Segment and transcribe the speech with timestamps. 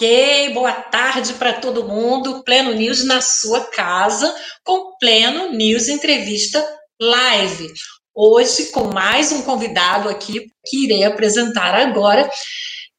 [0.00, 2.42] Ok, boa tarde para todo mundo.
[2.42, 4.34] Pleno News na sua casa,
[4.64, 6.66] com Pleno News Entrevista
[6.98, 7.70] Live.
[8.14, 12.30] Hoje, com mais um convidado aqui, que irei apresentar agora,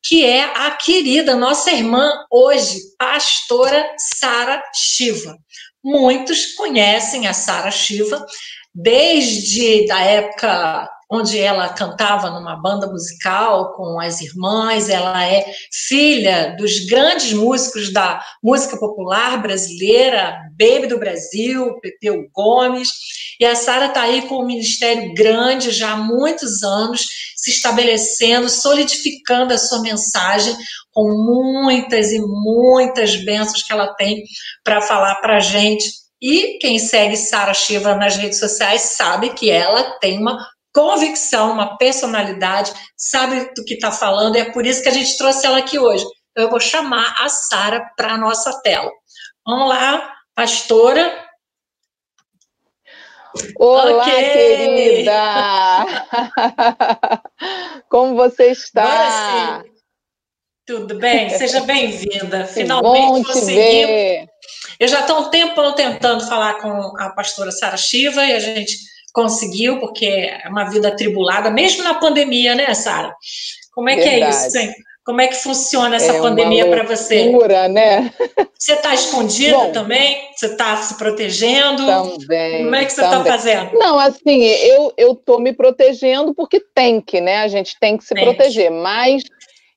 [0.03, 5.35] que é a querida nossa irmã hoje, pastora Sara Shiva.
[5.83, 8.23] Muitos conhecem a Sara Shiva
[8.75, 14.87] desde da época onde ela cantava numa banda musical com as irmãs.
[14.87, 22.89] Ela é filha dos grandes músicos da música popular brasileira, Baby do Brasil, Pepeu Gomes.
[23.39, 27.05] E a Sara está aí com um ministério grande já há muitos anos,
[27.35, 30.55] se estabelecendo, solidificando a sua mensagem
[30.91, 34.23] com muitas e muitas bênçãos que ela tem
[34.63, 36.01] para falar para a gente.
[36.21, 40.37] E quem segue Sara Shiva nas redes sociais sabe que ela tem uma
[40.73, 45.17] convicção, uma personalidade, sabe do que está falando, e é por isso que a gente
[45.17, 46.05] trouxe ela aqui hoje.
[46.31, 48.89] Então, eu vou chamar a Sara para a nossa tela.
[49.45, 51.29] Vamos lá, pastora.
[53.57, 54.13] Olá, okay.
[54.13, 55.85] querida!
[57.89, 59.63] Como você está?
[60.65, 61.29] Tudo bem?
[61.29, 62.45] Seja bem-vinda.
[62.45, 64.27] Finalmente conseguimos.
[64.79, 68.77] Eu já estou um tempo tentando falar com a pastora Sara Shiva e a gente
[69.13, 73.15] conseguiu, porque é uma vida atribulada, mesmo na pandemia, né, Sara?
[73.73, 74.17] Como é Verdade.
[74.17, 74.57] que é isso?
[74.57, 74.73] Hein?
[75.03, 77.23] Como é que funciona essa é pandemia para você?
[77.23, 78.13] Loucura, né?
[78.57, 80.21] Você está escondida Bom, também?
[80.35, 81.83] Você está se protegendo?
[81.85, 82.63] Também.
[82.63, 83.73] Como é que você está fazendo?
[83.73, 87.37] Não, assim, eu eu estou me protegendo porque tem que, né?
[87.37, 88.23] A gente tem que se tem.
[88.23, 89.23] proteger, mas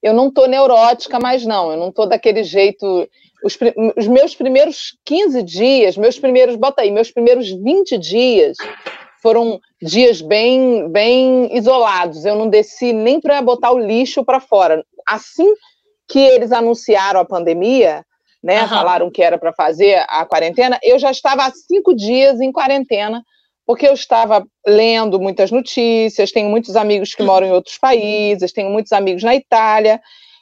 [0.03, 1.71] eu não estou neurótica mais não.
[1.71, 3.09] Eu não estou daquele jeito.
[3.43, 3.59] Os,
[3.97, 8.57] os meus primeiros 15 dias, meus primeiros, bota aí, meus primeiros 20 dias,
[9.25, 12.27] foram dias bem, bem isolados.
[12.27, 14.85] Eu não desci nem para botar o lixo para fora.
[15.09, 15.51] Assim
[16.07, 18.05] que eles anunciaram a pandemia,
[18.43, 18.69] né, uhum.
[18.69, 23.25] falaram que era para fazer a quarentena, eu já estava há cinco dias em quarentena,
[23.67, 28.69] porque eu estava lendo muitas notícias, tenho muitos amigos que moram em outros países, tenho
[28.69, 29.99] muitos amigos na Itália,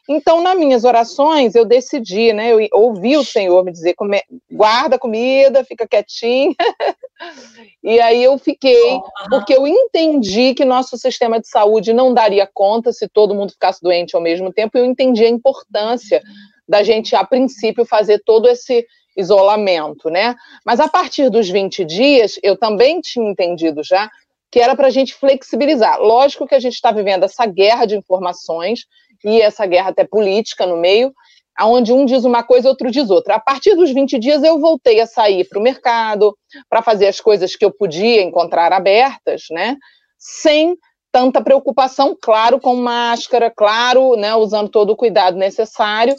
[0.08, 2.52] então, nas minhas orações, eu decidi, né?
[2.52, 4.20] Eu ouvi o Senhor me dizer: come,
[4.50, 6.54] guarda comida, fica quietinho.
[7.82, 8.98] e aí eu fiquei,
[9.30, 13.80] porque eu entendi que nosso sistema de saúde não daria conta se todo mundo ficasse
[13.80, 16.20] doente ao mesmo tempo, e eu entendi a importância
[16.68, 18.84] da gente, a princípio, fazer todo esse
[19.16, 20.34] isolamento, né?
[20.64, 24.10] Mas a partir dos 20 dias, eu também tinha entendido já
[24.50, 25.98] que era para a gente flexibilizar.
[25.98, 28.84] Lógico que a gente está vivendo essa guerra de informações,
[29.24, 31.12] e essa guerra até política no meio,
[31.56, 33.36] aonde um diz uma coisa, outro diz outra.
[33.36, 36.36] A partir dos 20 dias eu voltei a sair para o mercado,
[36.68, 39.76] para fazer as coisas que eu podia encontrar abertas, né?
[40.18, 40.76] Sem
[41.12, 46.16] tanta preocupação, claro, com máscara, claro, né, usando todo o cuidado necessário,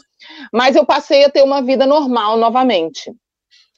[0.52, 3.12] mas eu passei a ter uma vida normal novamente.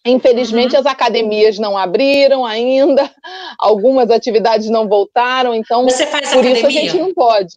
[0.04, 0.81] Infelizmente, uhum.
[0.81, 3.10] as academias não abriram ainda,
[3.58, 6.53] algumas atividades não voltaram, então por academia?
[6.53, 7.56] isso a gente não pode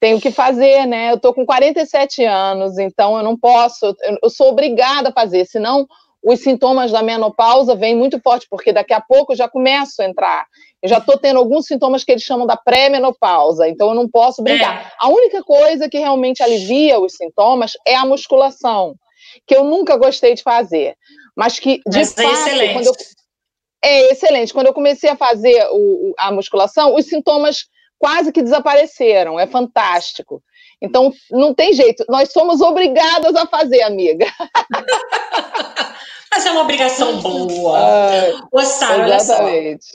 [0.00, 1.12] tenho que fazer, né?
[1.12, 5.86] Eu tô com 47 anos, então eu não posso, eu sou obrigada a fazer, senão
[6.22, 10.04] os sintomas da menopausa vêm muito forte, porque daqui a pouco eu já começo a
[10.04, 10.44] entrar.
[10.82, 14.42] Eu já estou tendo alguns sintomas que eles chamam da pré-menopausa, então eu não posso
[14.42, 14.86] brincar.
[14.86, 14.92] É.
[14.98, 18.94] A única coisa que realmente alivia os sintomas é a musculação,
[19.46, 20.96] que eu nunca gostei de fazer,
[21.36, 22.72] mas que de mas é fato, é excelente.
[22.72, 22.94] quando eu
[23.86, 24.52] é excelente.
[24.52, 27.66] Quando eu comecei a fazer o, a musculação, os sintomas
[27.98, 29.38] quase que desapareceram.
[29.38, 30.42] É fantástico.
[30.80, 32.04] Então, não tem jeito.
[32.08, 34.26] Nós somos obrigadas a fazer, amiga.
[36.30, 37.78] Mas é uma obrigação boa.
[37.78, 39.86] Ah, Ô, Sara, exatamente.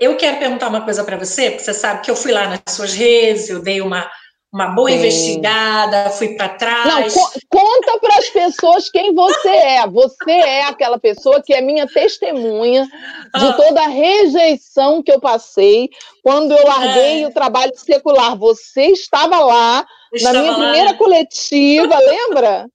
[0.00, 2.74] Eu quero perguntar uma coisa para você, porque você sabe que eu fui lá nas
[2.74, 4.10] suas redes, eu dei uma
[4.52, 4.96] uma boa Sim.
[4.96, 6.86] investigada, fui para trás.
[6.86, 9.86] Não, co conta para as pessoas quem você é.
[9.86, 13.52] Você é aquela pessoa que é minha testemunha de ah.
[13.54, 15.88] toda a rejeição que eu passei
[16.22, 17.26] quando eu larguei é.
[17.26, 18.36] o trabalho secular.
[18.36, 20.58] Você estava lá estava na minha lá.
[20.58, 22.68] primeira coletiva, lembra?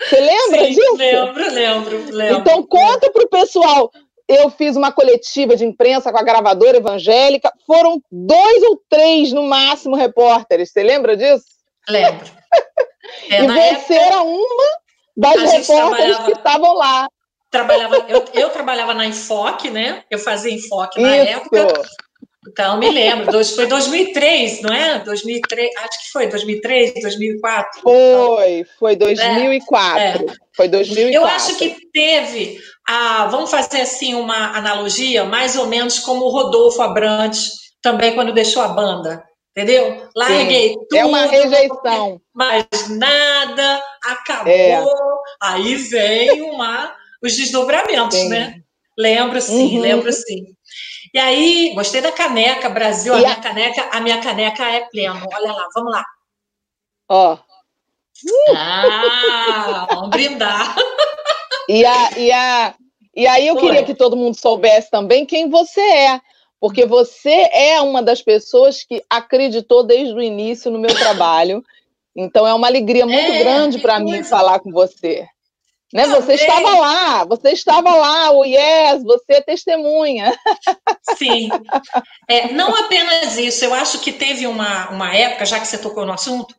[0.00, 0.96] Você lembra Sim, disso?
[0.96, 2.40] Lembro, lembro, lembro.
[2.40, 3.90] Então conta para o pessoal
[4.34, 7.52] eu fiz uma coletiva de imprensa com a gravadora evangélica.
[7.66, 10.70] Foram dois ou três, no máximo, repórteres.
[10.70, 11.44] Você lembra disso?
[11.88, 12.26] Lembro.
[13.28, 14.78] É, e você época, era uma
[15.16, 17.08] das repórteres que estavam lá.
[17.50, 20.04] Trabalhava, eu, eu, trabalhava na Enfoque, né?
[20.10, 21.32] Eu fazia Enfoque na Isso.
[21.32, 21.82] época.
[22.48, 23.44] Então, me lembro.
[23.44, 24.98] foi 2003, não é?
[24.98, 27.80] 2003, acho que foi 2003, 2004.
[27.82, 30.00] Foi, foi 2004.
[30.00, 30.34] É, é.
[30.56, 31.14] Foi 2004.
[31.14, 36.30] Eu acho que teve a, vamos fazer assim uma analogia, mais ou menos como o
[36.30, 39.22] Rodolfo Abrantes, também quando deixou a banda.
[39.56, 40.08] entendeu?
[40.16, 40.74] Larguei Sim.
[40.74, 40.98] tudo.
[40.98, 42.20] É uma rejeição.
[42.34, 44.52] Mais nada, acabou.
[44.52, 44.84] É.
[45.40, 46.92] Aí vem uma,
[47.22, 48.28] os desdobramentos, sim.
[48.28, 48.62] né?
[48.98, 49.80] Lembro sim, uhum.
[49.80, 50.54] lembro sim.
[51.14, 55.26] E aí, gostei da caneca, Brasil, a minha, caneca, a minha caneca é pleno.
[55.34, 56.04] Olha lá, vamos lá.
[57.08, 57.38] Ó.
[58.56, 60.74] Ah, vamos brindar.
[61.68, 62.74] E, a, e, a,
[63.14, 63.64] e aí eu Foi.
[63.64, 66.20] queria que todo mundo soubesse também quem você é.
[66.58, 71.62] Porque você é uma das pessoas que acreditou desde o início no meu trabalho.
[72.14, 75.26] Então é uma alegria muito é, grande para mim falar com você.
[75.92, 76.06] Né?
[76.06, 80.34] Você estava lá, você estava lá, o Yes, você é testemunha.
[81.18, 81.50] Sim.
[82.28, 86.06] É, não apenas isso, eu acho que teve uma, uma época, já que você tocou
[86.06, 86.54] no assunto,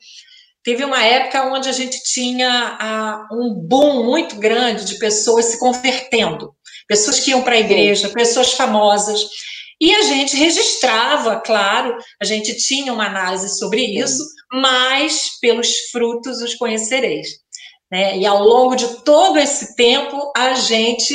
[0.63, 5.59] teve uma época onde a gente tinha a, um boom muito grande de pessoas se
[5.59, 6.53] convertendo,
[6.87, 9.19] pessoas que iam para a igreja, pessoas famosas.
[9.81, 16.39] E a gente registrava, claro, a gente tinha uma análise sobre isso, mas pelos frutos
[16.41, 17.42] os conhecereis.
[17.91, 18.17] Né?
[18.17, 21.13] E ao longo de todo esse tempo, a gente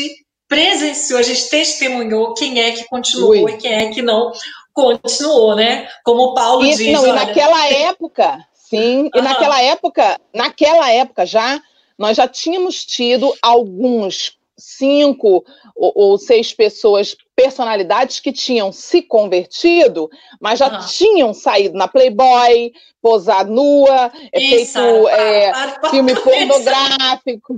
[0.48, 3.52] presenciou, a gente testemunhou quem é que continuou Ui.
[3.52, 4.32] e quem é que não
[4.72, 5.88] continuou, né?
[6.04, 6.92] Como o Paulo Isso, diz.
[6.92, 7.10] Não, olha...
[7.10, 11.60] e naquela época, sim, e naquela época, naquela época já,
[11.98, 15.44] nós já tínhamos tido alguns cinco
[15.76, 20.86] ou, ou, seis pessoas, personalidades que tinham se convertido, mas já uhum.
[20.88, 25.52] tinham saído na Playboy, posado nua, é feito é,
[25.88, 27.56] filme pornográfico.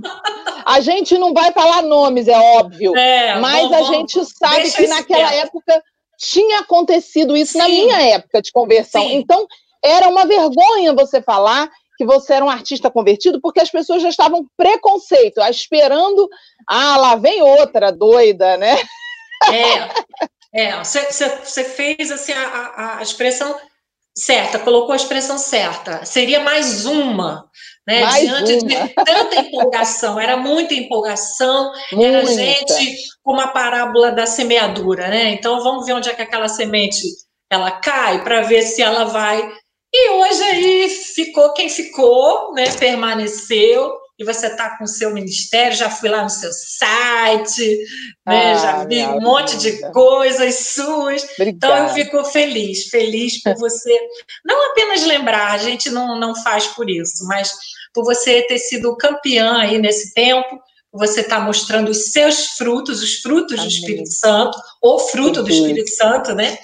[0.63, 4.85] A gente não vai falar nomes, é óbvio, é, mas bom, a gente sabe que
[4.85, 5.83] naquela época
[6.15, 7.57] tinha acontecido isso Sim.
[7.57, 9.01] na minha época de conversão.
[9.01, 9.15] Sim.
[9.15, 9.47] Então,
[9.83, 14.09] era uma vergonha você falar que você era um artista convertido, porque as pessoas já
[14.09, 16.29] estavam preconceito, esperando,
[16.67, 18.75] ah, lá vem outra doida, né?
[20.53, 23.57] É, é você fez assim, a, a, expressão
[24.15, 26.05] certa, colocou a expressão certa.
[26.05, 27.45] Seria mais uma,
[27.87, 28.01] né?
[28.01, 28.87] Mais Diante uma.
[28.87, 32.07] de tanta empolgação, era muita empolgação, muita.
[32.07, 35.29] era gente com uma parábola da semeadura, né?
[35.31, 37.01] Então vamos ver onde é que aquela semente
[37.49, 39.51] ela cai para ver se ela vai
[39.93, 42.71] e hoje aí ficou quem ficou, né?
[42.77, 43.93] Permaneceu.
[44.21, 47.77] E você está com o seu ministério, já fui lá no seu site,
[48.25, 48.53] né?
[48.53, 51.23] Ah, já vi um monte de coisas suas.
[51.23, 51.49] Obrigada.
[51.49, 53.97] Então eu fico feliz, feliz por você.
[54.45, 57.51] Não apenas lembrar, a gente não, não faz por isso, mas
[57.93, 60.59] por você ter sido campeã aí nesse tempo,
[60.93, 63.67] você está mostrando os seus frutos, os frutos Amém.
[63.67, 66.57] do Espírito Santo, ou fruto do Espírito Santo, né?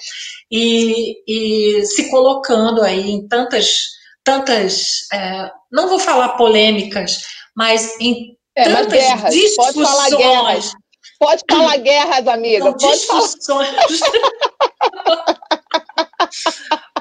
[0.51, 3.89] e, e se colocando aí em tantas,
[4.23, 7.21] tantas, é, não vou falar polêmicas,
[7.57, 9.73] mas em é, tantas mas guerras, discussões.
[9.73, 10.71] Pode falar guerras.
[11.19, 12.65] Pode falar guerras, amiga.
[12.65, 13.69] Não, pode discussões.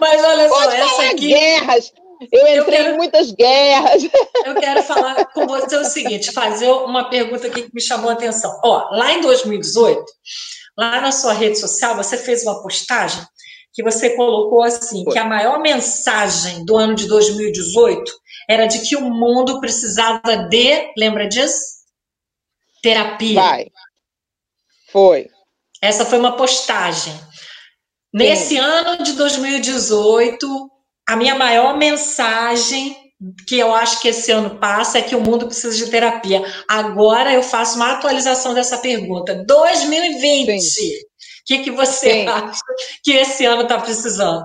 [0.01, 1.29] mas olha pode só, essa aqui.
[1.29, 1.93] Guerras.
[2.33, 4.03] Eu entrei eu quero, em muitas guerras.
[4.47, 8.15] Eu quero falar com você o seguinte, fazer uma pergunta aqui que me chamou a
[8.15, 8.59] atenção.
[8.65, 10.03] Ó, lá em 2018,
[10.79, 13.23] lá na sua rede social, você fez uma postagem
[13.75, 15.13] que você colocou assim, Foi.
[15.13, 18.11] que a maior mensagem do ano de 2018
[18.49, 21.77] era de que o mundo precisava de, lembra disso?
[22.83, 23.41] Terapia.
[23.41, 23.67] Vai.
[24.91, 25.27] Foi.
[25.83, 27.15] Essa foi uma postagem.
[28.13, 28.59] Nesse Sim.
[28.59, 30.71] ano de 2018,
[31.09, 32.97] a minha maior mensagem
[33.47, 36.43] que eu acho que esse ano passa é que o mundo precisa de terapia.
[36.69, 39.45] Agora eu faço uma atualização dessa pergunta.
[39.47, 40.61] 2020.
[40.61, 41.07] Sim
[41.47, 42.29] que, que você Sim.
[42.29, 42.61] acha
[43.03, 44.45] que esse ano está precisando?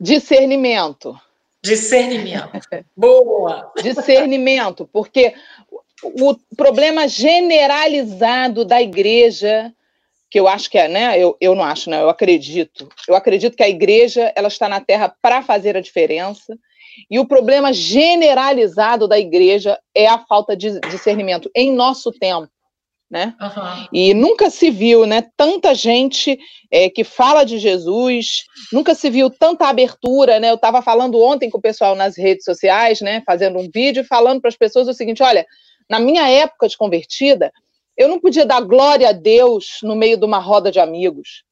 [0.00, 1.20] Discernimento.
[1.64, 2.50] Discernimento.
[2.94, 3.72] Boa!
[3.82, 5.34] Discernimento, porque
[6.02, 9.72] o problema generalizado da igreja,
[10.30, 11.18] que eu acho que é, né?
[11.18, 12.02] Eu, eu não acho, né?
[12.02, 12.86] Eu acredito.
[13.08, 16.54] Eu acredito que a igreja ela está na Terra para fazer a diferença.
[17.10, 22.53] E o problema generalizado da igreja é a falta de discernimento em nosso tempo
[23.14, 23.32] né?
[23.40, 23.86] Uhum.
[23.92, 25.22] E nunca se viu, né?
[25.36, 26.36] Tanta gente
[26.68, 28.42] é, que fala de Jesus,
[28.72, 30.50] nunca se viu tanta abertura, né?
[30.50, 33.22] Eu estava falando ontem com o pessoal nas redes sociais, né?
[33.24, 35.46] Fazendo um vídeo falando para as pessoas o seguinte: olha,
[35.88, 37.52] na minha época de convertida,
[37.96, 41.44] eu não podia dar glória a Deus no meio de uma roda de amigos.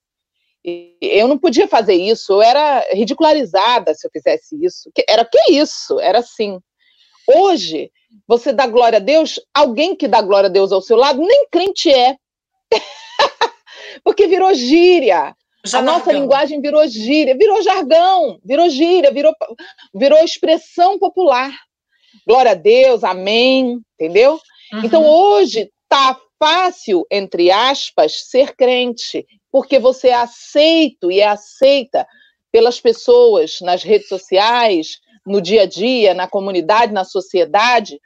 [1.00, 4.90] Eu não podia fazer isso, eu era ridicularizada se eu fizesse isso.
[5.09, 6.00] Era que isso?
[6.00, 6.59] Era assim.
[7.28, 7.88] Hoje,
[8.26, 11.47] você dá glória a Deus, alguém que dá glória a Deus ao seu lado, nem
[11.50, 12.16] crente é.
[14.04, 15.35] Porque virou gíria.
[15.64, 19.33] Já a nossa linguagem virou gíria, virou jargão, virou gíria, virou,
[19.95, 21.52] virou expressão popular.
[22.26, 24.40] Glória a Deus, amém, entendeu?
[24.73, 24.81] Uhum.
[24.85, 32.07] Então hoje tá fácil, entre aspas, ser crente, porque você é aceito e é aceita
[32.50, 38.00] pelas pessoas nas redes sociais, no dia a dia, na comunidade, na sociedade.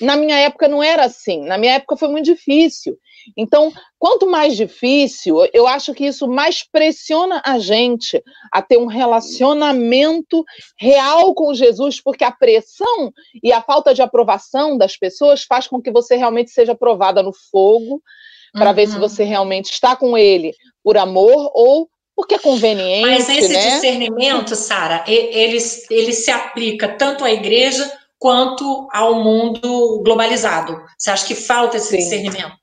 [0.00, 1.44] Na minha época não era assim.
[1.44, 2.96] Na minha época foi muito difícil.
[3.36, 8.22] Então, quanto mais difícil, eu acho que isso mais pressiona a gente
[8.52, 10.44] a ter um relacionamento
[10.78, 13.12] real com Jesus, porque a pressão
[13.42, 17.32] e a falta de aprovação das pessoas faz com que você realmente seja aprovada no
[17.50, 18.02] fogo,
[18.52, 18.76] para uhum.
[18.76, 19.00] ver se uhum.
[19.00, 21.88] você realmente está com ele por amor ou
[22.18, 23.02] porque é conveniente.
[23.06, 23.70] Mas esse né?
[23.70, 25.56] discernimento, Sara, ele,
[25.88, 30.76] ele se aplica tanto à igreja quanto ao mundo globalizado.
[30.98, 31.98] Você acha que falta esse Sim.
[31.98, 32.56] discernimento?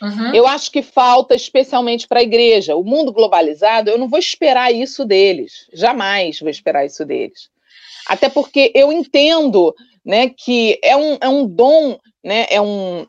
[0.00, 0.32] Uhum.
[0.32, 2.76] Eu acho que falta, especialmente para a igreja.
[2.76, 5.66] O mundo globalizado, eu não vou esperar isso deles.
[5.72, 7.50] Jamais vou esperar isso deles.
[8.06, 13.04] Até porque eu entendo né, que é um, é um dom, né, é, um,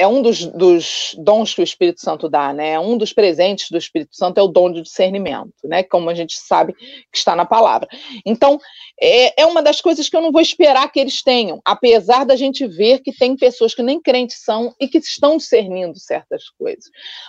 [0.00, 2.80] é um dos, dos, dons que o Espírito Santo dá, né?
[2.80, 5.82] Um dos presentes do Espírito Santo é o dom de discernimento, né?
[5.82, 7.86] Como a gente sabe que está na palavra.
[8.24, 8.58] Então,
[8.98, 12.34] é, é uma das coisas que eu não vou esperar que eles tenham, apesar da
[12.34, 16.86] gente ver que tem pessoas que nem crentes são e que estão discernindo certas coisas.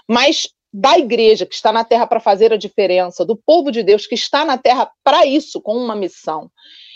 [0.08, 4.08] Mas da igreja que está na terra para fazer a diferença, do povo de Deus
[4.08, 6.50] que está na terra para isso, com uma missão.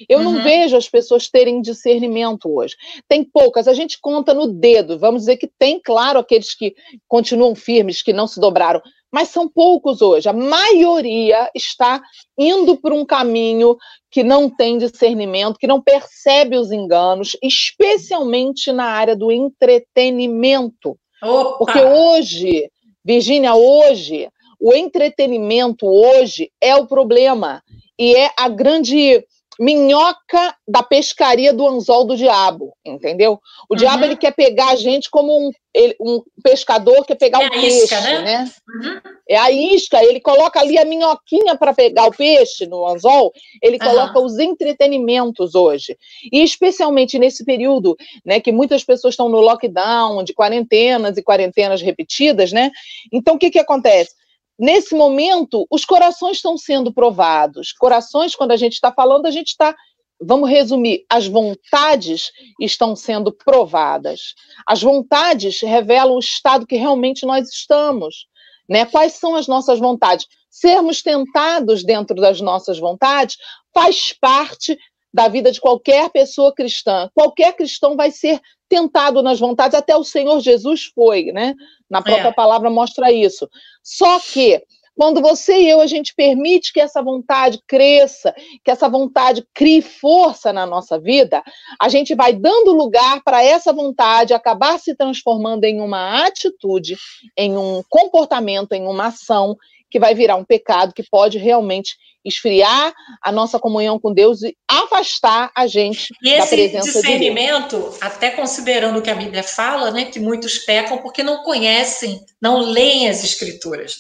[0.08, 0.24] Eu uhum.
[0.26, 2.76] não vejo as pessoas terem discernimento hoje.
[3.08, 4.98] Tem poucas, a gente conta no dedo.
[4.98, 6.74] Vamos dizer que tem, claro, aqueles que
[7.08, 10.28] continuam firmes, que não se dobraram, mas são poucos hoje.
[10.28, 12.02] A maioria está
[12.38, 13.78] indo por um caminho
[14.12, 20.98] que não tem discernimento, que não percebe os enganos, especialmente na área do entretenimento.
[21.22, 21.58] Opa.
[21.58, 22.70] Porque hoje
[23.06, 24.28] Virgínia, hoje,
[24.60, 27.62] o entretenimento hoje é o problema.
[28.00, 29.24] E é a grande
[29.60, 33.40] minhoca da pescaria do anzol do diabo, entendeu?
[33.70, 33.78] O uhum.
[33.78, 37.50] diabo ele quer pegar a gente como um, ele, um pescador quer pegar é um
[37.50, 38.22] peixe, isca, né?
[38.22, 38.52] né?
[38.68, 39.02] Uhum.
[39.30, 43.32] É a isca, ele coloca ali a minhoquinha para pegar o peixe no anzol,
[43.62, 43.90] ele uhum.
[43.90, 45.98] coloca os entretenimentos hoje.
[46.32, 47.96] E especialmente nesse período,
[48.26, 52.72] né, que muitas pessoas estão no lockdown, de quarentenas e quarentenas repetidas, né?
[53.12, 54.14] Então o que que acontece?
[54.58, 57.74] Nesse momento, os corações estão sendo provados.
[57.74, 59.76] Corações, quando a gente está falando, a gente está.
[60.22, 64.34] Vamos resumir: as vontades estão sendo provadas.
[64.66, 68.28] As vontades revelam o estado que realmente nós estamos.
[68.68, 68.86] Né?
[68.86, 70.26] Quais são as nossas vontades?
[70.50, 73.36] Sermos tentados dentro das nossas vontades
[73.74, 74.78] faz parte
[75.16, 77.10] da vida de qualquer pessoa cristã.
[77.14, 81.56] Qualquer cristão vai ser tentado nas vontades, até o Senhor Jesus foi, né?
[81.90, 82.34] Na própria é.
[82.34, 83.48] palavra mostra isso.
[83.82, 84.62] Só que
[84.94, 89.82] quando você e eu a gente permite que essa vontade cresça, que essa vontade crie
[89.82, 91.42] força na nossa vida,
[91.82, 96.98] a gente vai dando lugar para essa vontade acabar se transformando em uma atitude,
[97.38, 99.56] em um comportamento, em uma ação
[99.96, 104.54] que vai virar um pecado que pode realmente esfriar a nossa comunhão com Deus e
[104.70, 106.88] afastar a gente e da presença de Deus.
[106.88, 111.44] Esse discernimento, até considerando o que a Bíblia fala, né, que muitos pecam porque não
[111.44, 113.96] conhecem, não leem as escrituras.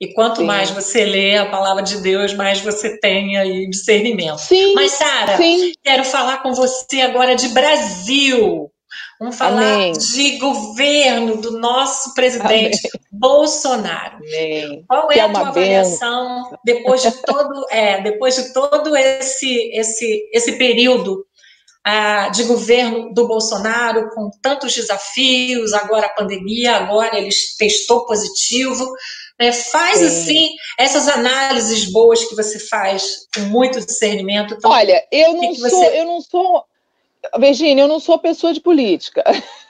[0.00, 0.46] E quanto sim.
[0.46, 4.38] mais você lê a palavra de Deus, mais você tem aí discernimento.
[4.38, 5.36] Sim, Mas, Sara,
[5.84, 8.70] quero falar com você agora de Brasil.
[9.18, 9.92] Vamos falar Amém.
[9.92, 13.06] de governo do nosso presidente Amém.
[13.10, 14.16] Bolsonaro.
[14.16, 14.84] Amém.
[14.86, 19.70] Qual é que a é tua avaliação depois de todo, é, depois de todo esse,
[19.72, 21.24] esse, esse período
[21.82, 28.84] ah, de governo do Bolsonaro, com tantos desafios, agora a pandemia, agora ele testou positivo.
[29.40, 29.52] Né?
[29.52, 30.06] Faz Sim.
[30.06, 33.02] assim essas análises boas que você faz
[33.34, 34.54] com muito discernimento.
[34.54, 36.00] Então, Olha, eu não sou, você...
[36.00, 36.64] eu não sou
[37.38, 39.22] Virginia, eu não sou pessoa de política.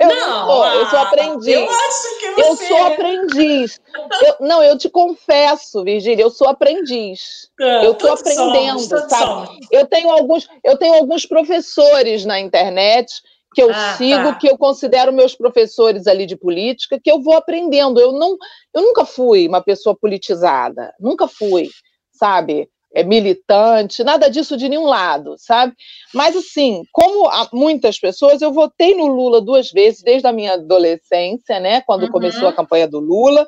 [0.00, 1.46] Eu não, não sou, eu sou ah, aprendiz.
[1.46, 2.42] Eu acho que você...
[2.42, 3.80] Eu sou aprendiz.
[4.22, 7.50] Eu, não, eu te confesso, Virgínia, eu sou aprendiz.
[7.60, 9.58] É, eu estou aprendendo, somos, sabe?
[9.70, 13.20] Eu tenho alguns, eu tenho alguns professores na internet
[13.54, 14.34] que eu ah, sigo, tá.
[14.36, 18.00] que eu considero meus professores ali de política, que eu vou aprendendo.
[18.00, 18.36] Eu não,
[18.74, 21.68] eu nunca fui uma pessoa politizada, nunca fui,
[22.12, 22.68] sabe?
[22.94, 25.74] É, militante, nada disso de nenhum lado, sabe?
[26.12, 31.60] Mas, assim, como muitas pessoas, eu votei no Lula duas vezes, desde a minha adolescência,
[31.60, 31.80] né?
[31.82, 32.10] Quando uhum.
[32.10, 33.46] começou a campanha do Lula.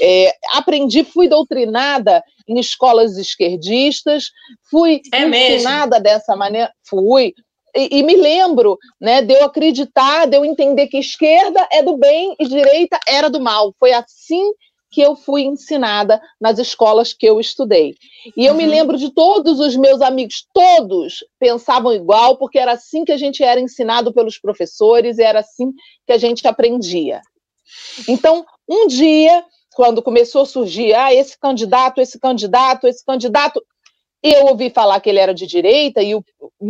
[0.00, 4.24] É, aprendi, fui doutrinada em escolas esquerdistas,
[4.70, 6.04] fui é ensinada mesmo?
[6.04, 7.34] dessa maneira, fui.
[7.74, 11.96] E, e, me lembro, né, de eu acreditar, de eu entender que esquerda é do
[11.96, 13.74] bem e direita era do mal.
[13.78, 14.52] Foi assim
[14.92, 17.94] que eu fui ensinada nas escolas que eu estudei.
[18.36, 18.58] E eu uhum.
[18.58, 23.16] me lembro de todos os meus amigos, todos pensavam igual, porque era assim que a
[23.16, 25.72] gente era ensinado pelos professores e era assim
[26.06, 27.22] que a gente aprendia.
[28.06, 29.42] Então, um dia
[29.74, 33.64] quando começou a surgir, ah, esse candidato, esse candidato, esse candidato,
[34.22, 36.22] eu ouvi falar que ele era de direita, e o,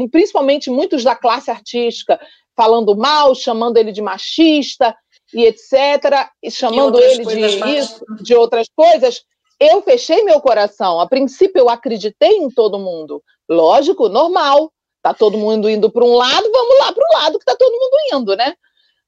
[0.09, 2.21] principalmente muitos da classe artística
[2.57, 4.97] falando mal, chamando ele de machista
[5.35, 9.23] e etc., e chamando e ele de isso, de outras coisas.
[9.59, 11.01] Eu fechei meu coração.
[11.01, 13.23] A princípio, eu acreditei em todo mundo.
[13.49, 14.73] Lógico, normal.
[15.03, 17.73] Tá todo mundo indo para um lado, vamos lá para o lado que tá todo
[17.73, 18.55] mundo indo, né?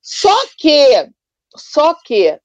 [0.03, 1.09] Só que,
[1.57, 2.37] só que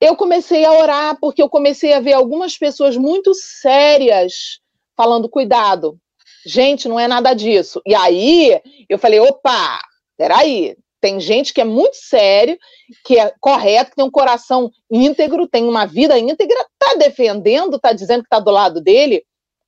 [0.00, 4.60] eu comecei a orar porque eu comecei a ver algumas pessoas muito sérias
[4.96, 5.98] falando cuidado.
[6.44, 7.80] Gente, não é nada disso.
[7.86, 9.80] E aí eu falei, opa,
[10.16, 12.58] peraí, tem gente que é muito sério,
[13.04, 17.92] que é correto, que tem um coração íntegro, tem uma vida íntegra, tá defendendo, tá
[17.92, 19.22] dizendo que tá do lado dele,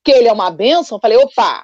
[0.05, 0.97] que ele é uma bênção.
[0.97, 1.63] Eu falei, opa,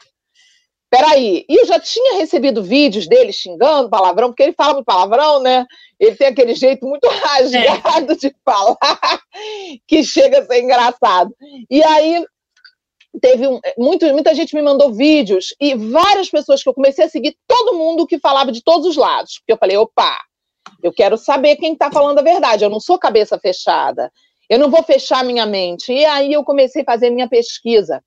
[0.90, 1.44] peraí.
[1.48, 5.66] E eu já tinha recebido vídeos dele xingando palavrão, porque ele fala muito palavrão, né?
[5.98, 8.16] Ele tem aquele jeito muito rasgado é.
[8.16, 9.20] de falar,
[9.88, 11.34] que chega a ser engraçado.
[11.70, 12.24] E aí
[13.20, 17.08] teve um, muito, muita gente me mandou vídeos e várias pessoas que eu comecei a
[17.08, 19.38] seguir, todo mundo que falava de todos os lados.
[19.38, 20.16] Porque eu falei, opa,
[20.82, 24.10] eu quero saber quem está falando a verdade, eu não sou cabeça fechada,
[24.48, 25.92] eu não vou fechar minha mente.
[25.92, 28.02] E aí eu comecei a fazer minha pesquisa,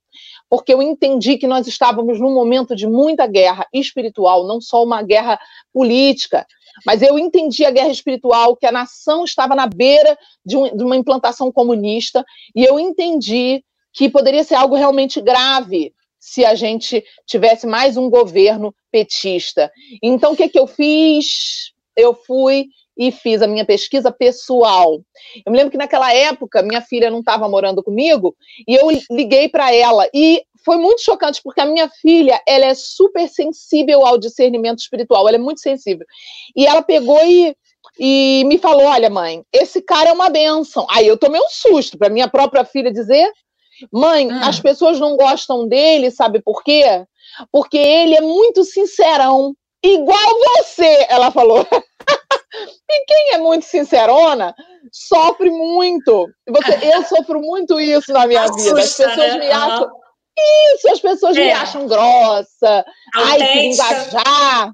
[0.50, 5.02] porque eu entendi que nós estávamos num momento de muita guerra espiritual, não só uma
[5.02, 5.40] guerra
[5.74, 6.46] política,
[6.86, 10.84] mas eu entendi a guerra espiritual, que a nação estava na beira de, um, de
[10.84, 12.24] uma implantação comunista,
[12.56, 13.64] e eu entendi
[13.98, 19.72] que poderia ser algo realmente grave se a gente tivesse mais um governo petista.
[20.04, 21.72] Então, o que, que eu fiz?
[21.96, 25.02] Eu fui e fiz a minha pesquisa pessoal.
[25.44, 28.36] Eu me lembro que naquela época minha filha não estava morando comigo
[28.68, 32.76] e eu liguei para ela e foi muito chocante porque a minha filha ela é
[32.76, 36.06] super sensível ao discernimento espiritual, ela é muito sensível
[36.56, 37.56] e ela pegou e
[38.00, 40.86] e me falou: Olha, mãe, esse cara é uma benção.
[40.90, 43.32] Aí eu tomei um susto para minha própria filha dizer
[43.92, 44.50] Mãe, ah.
[44.50, 47.06] as pessoas não gostam dele, sabe por quê?
[47.52, 51.66] Porque ele é muito sincerão, igual você, ela falou.
[52.90, 54.56] e quem é muito sincerona
[54.92, 56.28] sofre muito.
[56.50, 58.82] Você, eu sofro muito isso na minha Assusta, vida.
[58.82, 59.38] As pessoas né?
[59.40, 59.90] me acham.
[60.40, 61.46] Isso, as pessoas é.
[61.46, 62.86] me acham grossa.
[63.16, 64.72] Ai, que linguajar.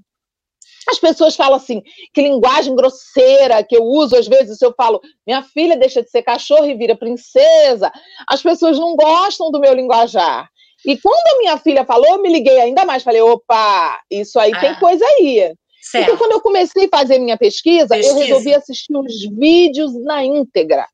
[0.89, 1.81] As pessoas falam assim,
[2.13, 6.23] que linguagem grosseira que eu uso, às vezes eu falo, minha filha deixa de ser
[6.23, 7.91] cachorro e vira princesa.
[8.27, 10.49] As pessoas não gostam do meu linguajar.
[10.85, 14.51] E quando a minha filha falou, eu me liguei ainda mais, falei, opa, isso aí
[14.53, 15.53] ah, tem coisa aí.
[15.81, 16.03] Certo.
[16.03, 20.23] Então, quando eu comecei a fazer minha pesquisa, pesquisa, eu resolvi assistir os vídeos na
[20.23, 20.87] íntegra.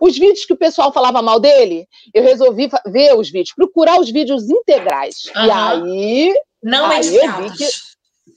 [0.00, 4.10] Os vídeos que o pessoal falava mal dele, eu resolvi ver os vídeos, procurar os
[4.10, 5.30] vídeos integrais.
[5.34, 5.44] Uhum.
[5.44, 6.34] E aí.
[6.62, 7.93] Não aí editados.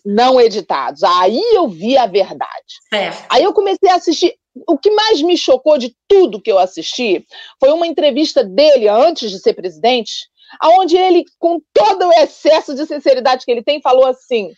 [0.10, 1.04] Não editados.
[1.04, 2.80] Aí eu vi a verdade.
[2.90, 3.26] Certo.
[3.30, 4.34] Aí eu comecei a assistir.
[4.66, 7.26] O que mais me chocou de tudo que eu assisti
[7.60, 10.30] foi uma entrevista dele antes de ser presidente,
[10.62, 14.50] aonde ele, com todo o excesso de sinceridade que ele tem, falou assim: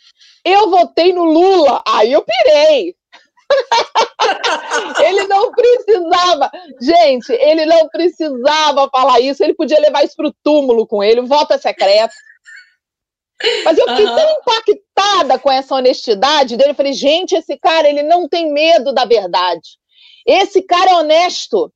[0.45, 1.81] Eu votei no Lula.
[1.87, 2.95] Aí eu pirei.
[5.03, 10.35] ele não precisava, gente, ele não precisava falar isso, ele podia levar isso para o
[10.43, 12.13] túmulo com ele, voto é secreto.
[13.63, 14.15] Mas eu fiquei uhum.
[14.15, 16.71] tão impactada com essa honestidade dele.
[16.71, 19.77] Eu falei, gente, esse cara, ele não tem medo da verdade.
[20.25, 21.71] Esse cara é honesto.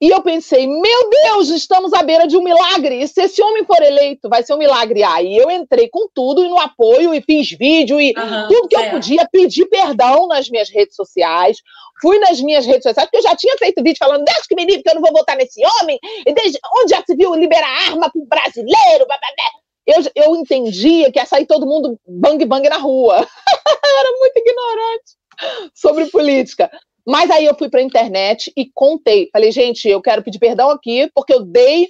[0.00, 3.00] E eu pensei, meu Deus, estamos à beira de um milagre.
[3.00, 5.02] E se esse homem for eleito, vai ser um milagre.
[5.02, 8.76] Aí eu entrei com tudo e no apoio e fiz vídeo e uhum, tudo que
[8.76, 8.86] é.
[8.86, 11.58] eu podia, pedi perdão nas minhas redes sociais.
[12.02, 14.66] Fui nas minhas redes sociais, porque eu já tinha feito vídeo falando, Deus que me
[14.66, 15.98] livre, que eu não vou votar nesse homem.
[16.26, 19.06] E desde onde já se viu liberar arma para o brasileiro?
[19.06, 23.16] Blá, blá, blá eu, eu entendia que ia sair todo mundo bang bang na rua.
[24.00, 26.70] Era muito ignorante sobre política.
[27.06, 29.28] Mas aí eu fui para a internet e contei.
[29.32, 31.88] Falei, gente, eu quero pedir perdão aqui, porque eu dei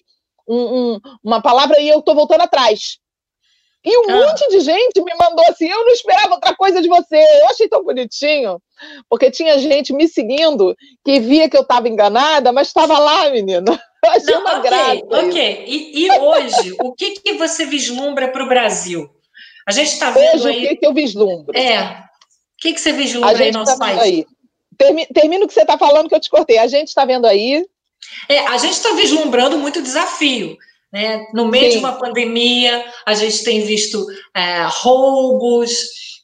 [0.48, 0.56] um,
[0.94, 2.98] um, uma palavra e eu estou voltando atrás.
[3.84, 4.26] E um ah.
[4.26, 7.16] monte de gente me mandou assim: eu não esperava outra coisa de você.
[7.16, 8.60] Eu achei tão bonitinho,
[9.08, 13.64] porque tinha gente me seguindo que via que eu estava enganada, mas estava lá, menina.
[14.04, 15.02] Eu achei não, uma okay, graça.
[15.06, 19.08] Ok, e, e, hoje, o que, que você vislumbra para o Brasil?
[19.66, 20.64] A gente está vendo hoje, aí.
[20.66, 21.56] O que, que eu vislumbro?
[21.56, 21.88] É.
[21.88, 24.00] O que, que você vislumbra aí no nosso tá país?
[24.00, 24.26] Aí.
[25.14, 26.58] Termino o que você está falando que eu te cortei.
[26.58, 27.64] A gente está vendo aí.
[28.28, 30.54] É, a gente está vislumbrando muito desafio.
[30.94, 31.26] Né?
[31.34, 31.72] No meio Sim.
[31.72, 35.72] de uma pandemia, a gente tem visto é, roubos,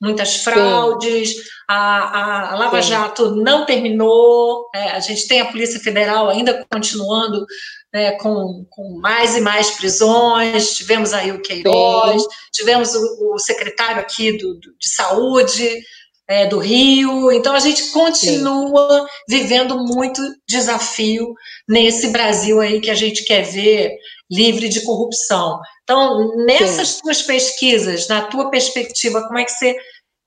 [0.01, 1.35] muitas fraudes,
[1.69, 2.91] a, a, Lava Sim.
[2.91, 7.45] Jato não terminou, é, a gente tem a Polícia Federal ainda continuando
[7.93, 12.29] é, com, com, mais e mais prisões, tivemos aí o Queiroz, Sim.
[12.53, 15.81] tivemos o, o, secretário aqui do, do, de saúde,
[16.29, 17.33] é, do Rio.
[17.33, 19.07] Então a gente continua Sim.
[19.29, 21.35] vivendo muito desafio
[21.69, 23.97] nesse Brasil aí que a gente quer ver
[24.31, 25.61] livre de corrupção.
[25.83, 27.03] Então, nessas Sim.
[27.03, 29.77] tuas pesquisas, na tua perspectiva, como é que você,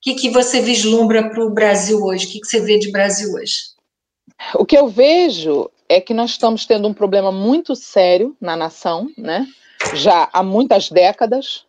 [0.02, 2.26] que, que você vislumbra para o Brasil hoje?
[2.26, 3.56] O que, que você vê de Brasil hoje?
[4.56, 9.10] O que eu vejo é que nós estamos tendo um problema muito sério na nação,
[9.18, 9.48] né?
[9.94, 11.66] Já há muitas décadas,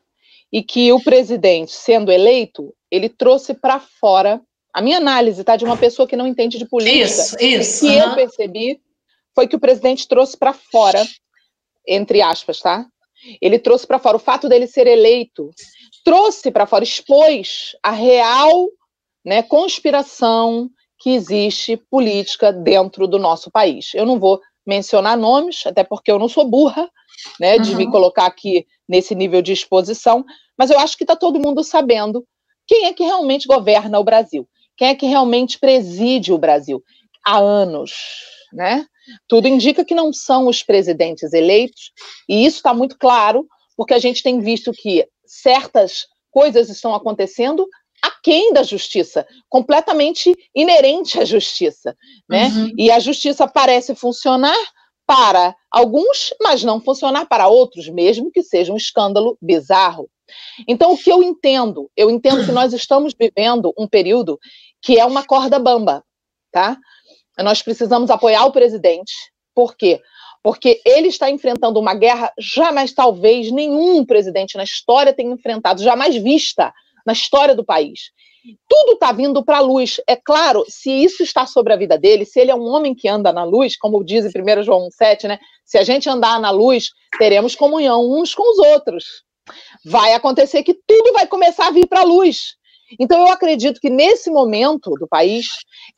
[0.55, 4.41] e que o presidente, sendo eleito, ele trouxe para fora.
[4.73, 7.93] A minha análise, tá, de uma pessoa que não entende de política, isso, isso, que
[7.93, 8.81] eu percebi
[9.35, 11.05] foi que o presidente trouxe para fora,
[11.87, 12.87] entre aspas, tá?
[13.41, 15.51] Ele trouxe para fora o fato dele ser eleito,
[16.05, 18.69] trouxe para fora, expôs a real,
[19.25, 20.69] né, conspiração
[20.99, 23.93] que existe política dentro do nosso país.
[23.95, 26.91] Eu não vou mencionar nomes, até porque eu não sou burra,
[27.41, 27.77] né, de uhum.
[27.79, 30.25] me colocar aqui nesse nível de exposição,
[30.59, 32.25] mas eu acho que está todo mundo sabendo
[32.67, 36.83] quem é que realmente governa o Brasil, quem é que realmente preside o Brasil
[37.25, 37.93] há anos,
[38.53, 38.87] né?
[39.29, 41.93] Tudo indica que não são os presidentes eleitos,
[42.29, 47.67] e isso está muito claro, porque a gente tem visto que certas coisas estão acontecendo
[48.03, 51.97] aquém da justiça, completamente inerente à justiça,
[52.29, 52.49] né?
[52.49, 52.73] Uhum.
[52.77, 54.57] E a justiça parece funcionar
[55.07, 60.09] para alguns, mas não funcionar para outros, mesmo que seja um escândalo bizarro.
[60.67, 61.91] Então, o que eu entendo?
[61.97, 64.39] Eu entendo que nós estamos vivendo um período
[64.83, 66.03] que é uma corda bamba,
[66.51, 66.79] tá?
[67.39, 69.13] Nós precisamos apoiar o presidente.
[69.55, 70.01] Por quê?
[70.43, 76.17] Porque ele está enfrentando uma guerra jamais, talvez, nenhum presidente na história tenha enfrentado, jamais
[76.17, 76.73] vista
[77.07, 78.11] na história do país.
[78.69, 80.01] Tudo está vindo para a luz.
[80.07, 83.09] É claro, se isso está sobre a vida dele, se ele é um homem que
[83.09, 85.39] anda na luz, como diz em 1 João 7, né?
[85.65, 89.05] Se a gente andar na luz, teremos comunhão uns com os outros
[89.85, 92.57] vai acontecer que tudo vai começar a vir para a luz.
[92.99, 95.47] Então, eu acredito que nesse momento do país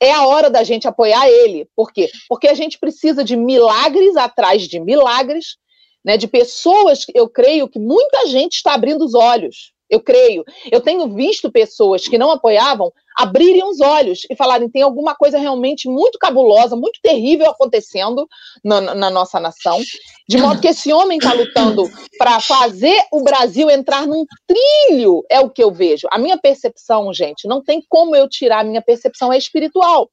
[0.01, 1.69] é a hora da gente apoiar ele.
[1.75, 2.11] Por quê?
[2.29, 5.57] Porque a gente precisa de milagres atrás de milagres,
[6.05, 9.73] né, de pessoas, eu creio que muita gente está abrindo os olhos.
[9.89, 10.45] Eu creio.
[10.71, 15.39] Eu tenho visto pessoas que não apoiavam abrirem os olhos e falarem: tem alguma coisa
[15.39, 18.29] realmente muito cabulosa, muito terrível acontecendo
[18.63, 19.81] na, na nossa nação,
[20.29, 21.85] de modo que esse homem está lutando
[22.19, 26.07] para fazer o Brasil entrar num trilho, é o que eu vejo.
[26.11, 30.11] A minha percepção, gente, não tem como eu tirar, a minha percepção é espiritual.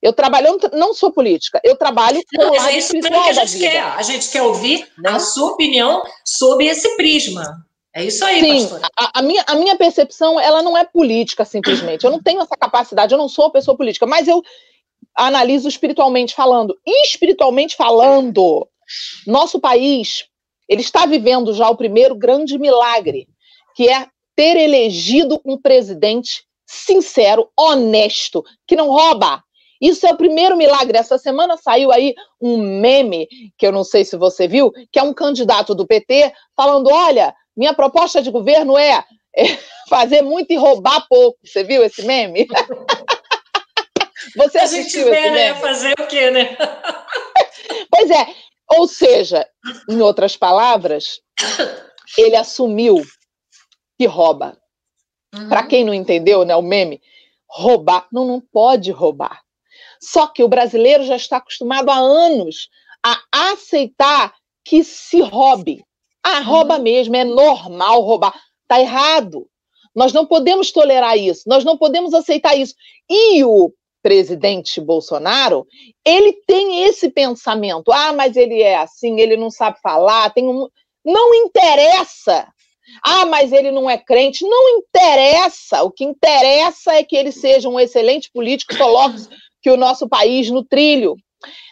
[0.00, 3.58] Eu trabalho, não sou política, eu trabalho com não, lado é espiritual que a gente
[3.58, 3.82] quer.
[3.82, 7.67] A gente quer ouvir a sua opinião sobre esse prisma.
[7.98, 12.04] É isso aí, Sim, a, a, minha, a minha percepção, ela não é política, simplesmente.
[12.04, 14.40] Eu não tenho essa capacidade, eu não sou uma pessoa política, mas eu
[15.16, 16.78] analiso espiritualmente falando.
[16.86, 18.68] E espiritualmente falando,
[19.26, 20.26] nosso país,
[20.68, 23.26] ele está vivendo já o primeiro grande milagre,
[23.74, 24.06] que é
[24.36, 29.42] ter elegido um presidente sincero, honesto, que não rouba.
[29.80, 30.98] Isso é o primeiro milagre.
[30.98, 35.02] Essa semana saiu aí um meme, que eu não sei se você viu, que é
[35.02, 39.04] um candidato do PT falando: olha, minha proposta de governo é,
[39.36, 39.44] é
[39.90, 41.38] fazer muito e roubar pouco.
[41.44, 42.46] Você viu esse meme?
[44.36, 45.54] Você assistiu a gente vê, né?
[45.54, 46.56] Fazer o quê, né?
[47.90, 48.26] Pois é.
[48.70, 49.46] Ou seja,
[49.88, 51.20] em outras palavras,
[52.16, 53.02] ele assumiu
[53.98, 54.56] que rouba.
[55.34, 55.48] Uhum.
[55.48, 57.00] Para quem não entendeu, né, o meme,
[57.48, 59.42] roubar não, não pode roubar.
[60.00, 62.68] Só que o brasileiro já está acostumado há anos
[63.04, 65.84] a aceitar que se roube.
[66.22, 66.82] Ah, rouba uhum.
[66.82, 68.34] mesmo, é normal roubar.
[68.62, 69.48] Está errado.
[69.94, 72.74] Nós não podemos tolerar isso, nós não podemos aceitar isso.
[73.08, 75.66] E o presidente Bolsonaro,
[76.04, 77.90] ele tem esse pensamento.
[77.90, 80.68] Ah, mas ele é assim, ele não sabe falar, tem um...
[81.04, 82.46] Não interessa.
[83.02, 84.44] Ah, mas ele não é crente.
[84.44, 85.82] Não interessa.
[85.82, 89.26] O que interessa é que ele seja um excelente político, coloque
[89.62, 91.16] que o nosso país no trilho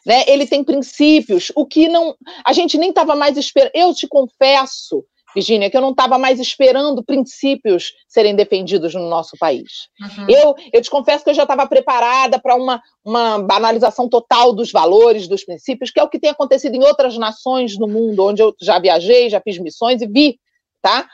[0.05, 0.25] né?
[0.27, 3.73] Ele tem princípios, o que não a gente nem estava mais esperando.
[3.75, 9.37] Eu te confesso, Virginia, que eu não estava mais esperando princípios serem defendidos no nosso
[9.39, 9.89] país.
[10.01, 10.27] Uhum.
[10.29, 14.73] Eu, eu te confesso que eu já estava preparada para uma, uma banalização total dos
[14.73, 18.43] valores, dos princípios, que é o que tem acontecido em outras nações no mundo, onde
[18.43, 20.39] eu já viajei, já fiz missões e vi
[20.87, 21.09] tá?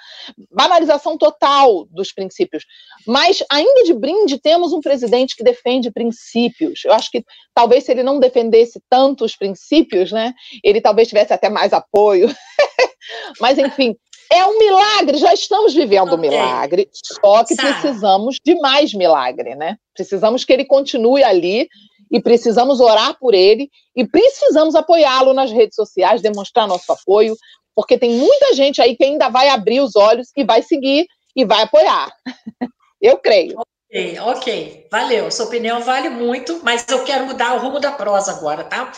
[0.54, 2.66] Banalização total dos princípios.
[3.06, 6.84] Mas, ainda de brinde, temos um presidente que defende princípios.
[6.84, 11.32] Eu acho que talvez se ele não defendesse tanto os princípios, né, ele talvez tivesse
[11.32, 12.28] até mais apoio.
[13.40, 13.96] Mas, enfim,
[14.30, 19.76] é um milagre, já estamos vivendo um milagre, só que precisamos de mais milagre, né?
[19.94, 21.66] Precisamos que ele continue ali
[22.10, 27.34] e precisamos orar por ele e precisamos apoiá-lo nas redes sociais, demonstrar nosso apoio,
[27.74, 31.44] porque tem muita gente aí que ainda vai abrir os olhos e vai seguir e
[31.44, 32.12] vai apoiar.
[33.00, 33.58] Eu creio.
[33.58, 34.86] Ok, ok.
[34.90, 35.30] Valeu.
[35.30, 38.92] Sua opinião vale muito, mas eu quero mudar o rumo da prosa agora, tá?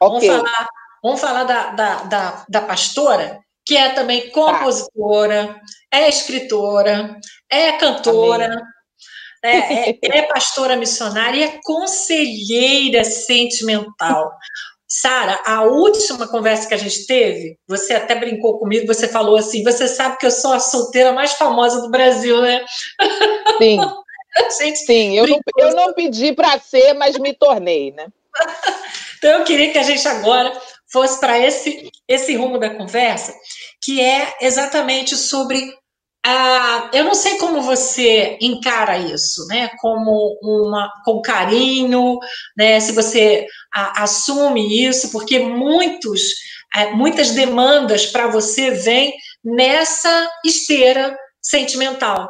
[0.00, 0.28] Okay.
[0.28, 0.68] Vamos falar,
[1.02, 5.54] vamos falar da, da, da, da pastora, que é também compositora,
[5.90, 5.98] tá.
[5.98, 8.60] é escritora, é cantora,
[9.44, 14.32] é, é, é, pastora missionária e é conselheira sentimental.
[14.94, 19.62] Sara, a última conversa que a gente teve, você até brincou comigo, você falou assim:
[19.62, 22.62] você sabe que eu sou a solteira mais famosa do Brasil, né?
[23.56, 23.80] Sim.
[24.86, 28.06] Sim, eu não, eu não pedi para ser, mas me tornei, né?
[29.16, 30.52] então eu queria que a gente agora
[30.90, 33.34] fosse para esse, esse rumo da conversa,
[33.82, 35.74] que é exatamente sobre
[36.24, 39.70] ah, eu não sei como você encara isso, né?
[39.80, 42.18] Como uma com carinho,
[42.56, 42.78] né?
[42.78, 46.22] Se você a, assume isso, porque muitos,
[46.74, 49.12] é, muitas demandas para você vêm
[49.44, 52.28] nessa esteira sentimental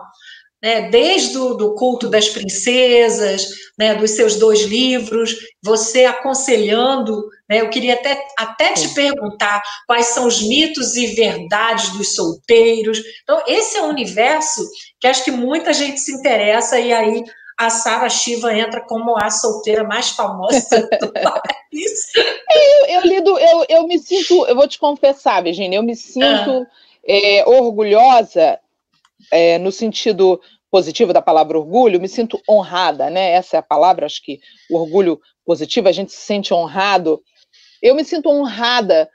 [0.63, 7.61] né, desde o do culto das princesas, né, dos seus dois livros, você aconselhando, né,
[7.61, 13.03] eu queria até, até te perguntar quais são os mitos e verdades dos solteiros.
[13.23, 14.63] Então, esse é um universo
[15.01, 17.25] que acho que muita gente se interessa, e aí
[17.59, 22.13] a Sara Shiva entra como a solteira mais famosa do país.
[22.15, 26.25] Eu, eu, lido, eu, eu me sinto, eu vou te confessar, Virginia, eu me sinto
[26.25, 26.67] ah.
[27.07, 28.59] é, orgulhosa
[29.33, 30.39] é, no sentido
[30.71, 33.31] positivo da palavra orgulho, me sinto honrada, né?
[33.33, 34.39] Essa é a palavra, acho que
[34.71, 37.21] o orgulho positivo, a gente se sente honrado.
[37.83, 39.09] Eu me sinto honrada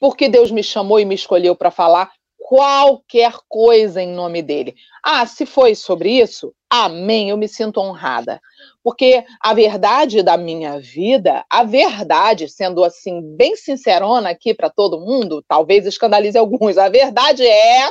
[0.00, 4.74] porque Deus me chamou e me escolheu para falar qualquer coisa em nome dele.
[5.02, 8.38] Ah, se foi sobre isso, amém, eu me sinto honrada.
[8.82, 15.00] Porque a verdade da minha vida, a verdade, sendo assim, bem sincerona aqui para todo
[15.00, 17.88] mundo, talvez escandalize alguns, a verdade é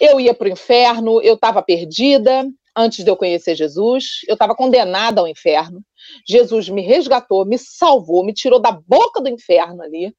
[0.00, 4.54] eu ia para o inferno, eu estava perdida antes de eu conhecer Jesus, eu estava
[4.54, 5.80] condenada ao inferno.
[6.28, 10.12] Jesus me resgatou, me salvou, me tirou da boca do inferno ali,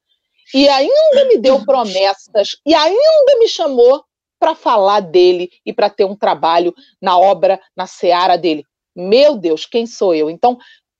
[0.54, 4.02] e ainda me deu promessas, e ainda me chamou
[4.38, 8.64] para falar dele e para ter um trabalho na obra, na seara dele.
[8.94, 10.30] Meu Deus, quem sou eu?
[10.30, 10.58] Então,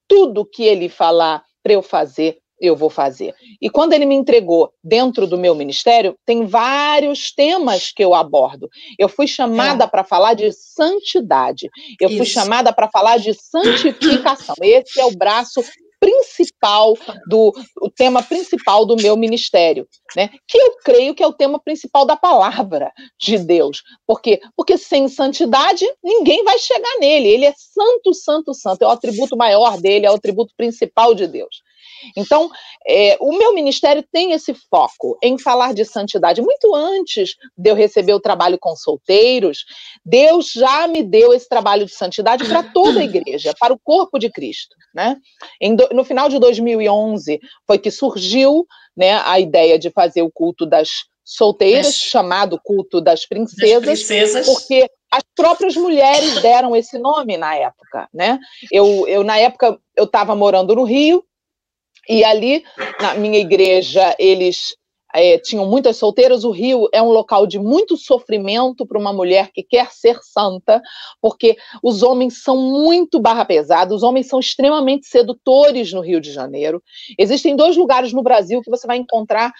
[0.09, 3.35] tudo que ele falar para eu fazer, eu vou fazer.
[3.61, 8.69] E quando ele me entregou dentro do meu ministério, tem vários temas que eu abordo.
[8.99, 9.87] Eu fui chamada é.
[9.87, 11.69] para falar de santidade.
[12.01, 12.19] Eu Isso.
[12.19, 14.55] fui chamada para falar de santificação.
[14.63, 15.63] Esse é o braço
[15.99, 20.31] principal do o tema principal do meu ministério, né?
[20.47, 23.83] Que eu creio que é o tema principal da palavra de Deus.
[24.07, 24.41] Por quê?
[24.55, 27.29] Porque sem santidade ninguém vai chegar nele.
[27.29, 28.83] Ele é santo, santo, santo.
[28.83, 31.63] É o atributo maior dele, é o atributo principal de Deus.
[32.17, 32.51] Então,
[32.87, 36.43] é, o meu ministério tem esse foco em falar de santidade.
[36.43, 39.65] Muito antes de eu receber o trabalho com solteiros,
[40.05, 44.19] Deus já me deu esse trabalho de santidade para toda a igreja, para o corpo
[44.19, 44.75] de Cristo.
[44.95, 45.17] Né?
[45.77, 50.65] Do, no final de 2011 foi que surgiu né, a ideia de fazer o culto
[50.65, 50.89] das
[51.27, 57.55] solteiras, chamado culto das princesas, das princesas, porque as próprias mulheres deram esse nome na
[57.57, 58.39] época, né?
[58.71, 61.25] Eu, eu na época eu estava morando no Rio
[62.09, 62.65] e ali,
[63.01, 64.75] na minha igreja, eles
[65.17, 66.45] é, tinham muitas solteiras.
[66.45, 70.81] O Rio é um local de muito sofrimento para uma mulher que quer ser santa,
[71.21, 76.33] porque os homens são muito barra pesada, os homens são extremamente sedutores no Rio de
[76.33, 76.83] Janeiro.
[77.19, 79.53] Existem dois lugares no Brasil que você vai encontrar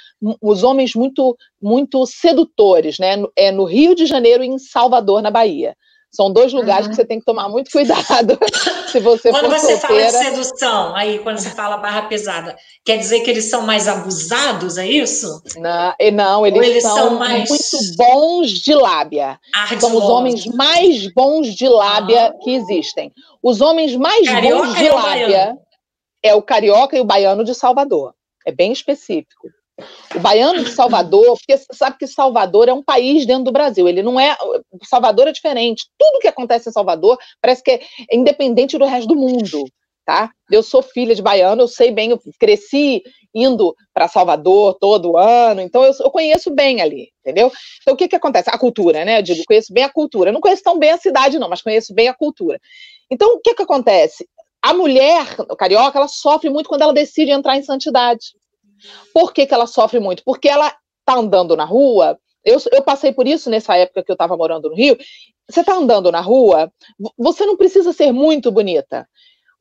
[0.43, 3.17] os homens muito, muito sedutores, né?
[3.35, 5.75] É no Rio de Janeiro e em Salvador, na Bahia.
[6.17, 6.91] São dois lugares uhum.
[6.91, 8.39] que você tem que tomar muito cuidado
[8.91, 10.11] se você Quando for você solteira.
[10.11, 13.87] fala de sedução, aí quando você fala barra pesada, quer dizer que eles são mais
[13.87, 15.43] abusados, é isso?
[15.59, 17.49] Não, não eles, eles são, são mais...
[17.51, 19.39] muito bons de lábia.
[19.55, 19.91] Ardilosos.
[19.91, 23.13] São os homens mais bons de lábia que existem.
[23.43, 25.59] Os homens mais carioca bons de lábia
[26.23, 28.15] é o carioca e o baiano de Salvador.
[28.47, 29.49] É bem específico.
[30.15, 33.87] O baiano de Salvador, porque você sabe que Salvador é um país dentro do Brasil,
[33.87, 34.37] ele não é.
[34.85, 35.87] Salvador é diferente.
[35.99, 39.65] Tudo que acontece em Salvador parece que é independente do resto do mundo.
[40.05, 40.31] Tá?
[40.51, 43.03] Eu sou filha de baiano, eu sei bem, eu cresci
[43.35, 47.51] indo para Salvador todo ano, então eu, eu, conheço bem ali, entendeu?
[47.83, 48.49] Então o que que acontece?
[48.49, 49.19] A cultura, né?
[49.19, 50.31] Eu digo, conheço bem a cultura.
[50.31, 52.61] Eu não conheço tão bem a cidade, não, mas conheço bem a cultura.
[53.11, 54.27] Então o que que acontece?
[54.63, 55.27] A mulher
[55.59, 58.37] carioca, ela sofre muito quando ela decide entrar em santidade.
[59.13, 60.23] Por que, que ela sofre muito?
[60.25, 62.19] Porque ela tá andando na rua.
[62.45, 64.97] Eu, eu passei por isso nessa época que eu estava morando no Rio.
[65.49, 66.73] Você tá andando na rua,
[67.17, 69.09] você não precisa ser muito bonita.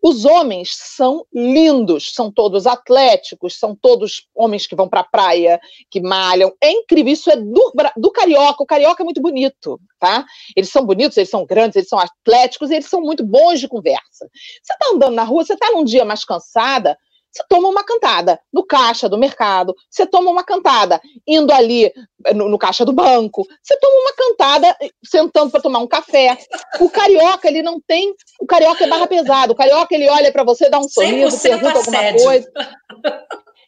[0.07, 5.59] Os homens são lindos, são todos atléticos, são todos homens que vão para a praia,
[5.89, 6.53] que malham.
[6.61, 8.61] É incrível, isso é do, do carioca.
[8.61, 10.23] O carioca é muito bonito, tá?
[10.55, 14.29] Eles são bonitos, eles são grandes, eles são atléticos, eles são muito bons de conversa.
[14.61, 16.95] Você está andando na rua, você está num dia mais cansada,
[17.35, 21.91] você toma uma cantada no caixa do mercado, você toma uma cantada indo ali
[22.25, 25.87] eh, no, no caixa do banco, você toma uma cantada eh, sentando para tomar um
[25.87, 26.37] café.
[26.79, 28.13] O carioca, ele não tem.
[28.39, 29.51] O carioca é barra pesada.
[29.51, 32.23] O carioca, ele olha para você, dá um sorriso, pergunta alguma assédio.
[32.23, 32.51] coisa.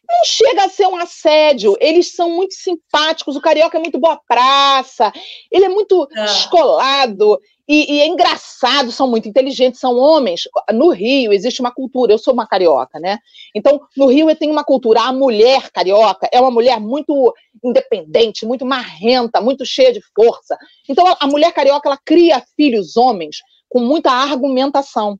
[0.08, 3.36] Não chega a ser um assédio, eles são muito simpáticos.
[3.36, 5.12] O carioca é muito boa praça,
[5.52, 6.24] ele é muito ah.
[6.24, 10.42] escolado, e, e, é engraçado, são muito inteligentes, são homens.
[10.72, 13.18] No Rio existe uma cultura, eu sou uma carioca, né?
[13.54, 15.02] Então, no Rio tem uma cultura.
[15.02, 20.56] A mulher carioca é uma mulher muito independente, muito marrenta, muito cheia de força.
[20.88, 23.36] Então, a, a mulher carioca, ela cria filhos homens
[23.68, 25.18] com muita argumentação.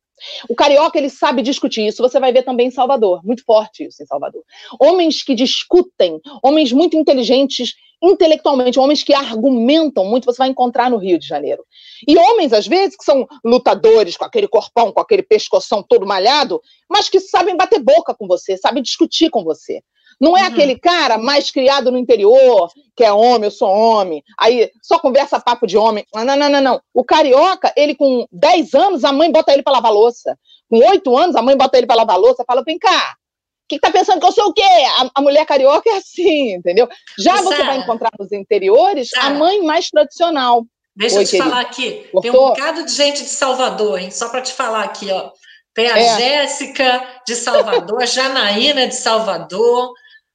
[0.49, 2.03] O carioca, ele sabe discutir isso.
[2.03, 4.43] Você vai ver também em Salvador, muito forte isso em Salvador.
[4.81, 10.97] Homens que discutem, homens muito inteligentes intelectualmente, homens que argumentam muito, você vai encontrar no
[10.97, 11.65] Rio de Janeiro.
[12.07, 16.61] E homens, às vezes, que são lutadores, com aquele corpão, com aquele pescoção todo malhado,
[16.89, 19.83] mas que sabem bater boca com você, sabem discutir com você.
[20.21, 20.49] Não é uhum.
[20.49, 25.39] aquele cara mais criado no interior, que é homem, eu sou homem, aí só conversa
[25.39, 26.05] papo de homem.
[26.13, 26.81] Não, não, não, não.
[26.93, 30.37] O carioca, ele com 10 anos, a mãe bota ele para lavar louça.
[30.69, 33.15] Com 8 anos, a mãe bota ele para lavar louça, fala: vem cá,
[33.69, 34.63] que tá pensando que eu sou o quê?
[34.63, 36.89] A, a mulher carioca é assim, entendeu?
[37.19, 40.65] Já Sarah, você vai encontrar nos interiores Sarah, a mãe mais tradicional.
[40.97, 41.51] Deixa Oi, eu te querido.
[41.51, 42.11] falar aqui.
[42.23, 44.11] Tem um bocado de gente de Salvador, hein?
[44.11, 45.31] Só para te falar aqui, ó.
[45.75, 46.17] Tem a é.
[46.17, 49.93] Jéssica de Salvador, a Janaína de Salvador,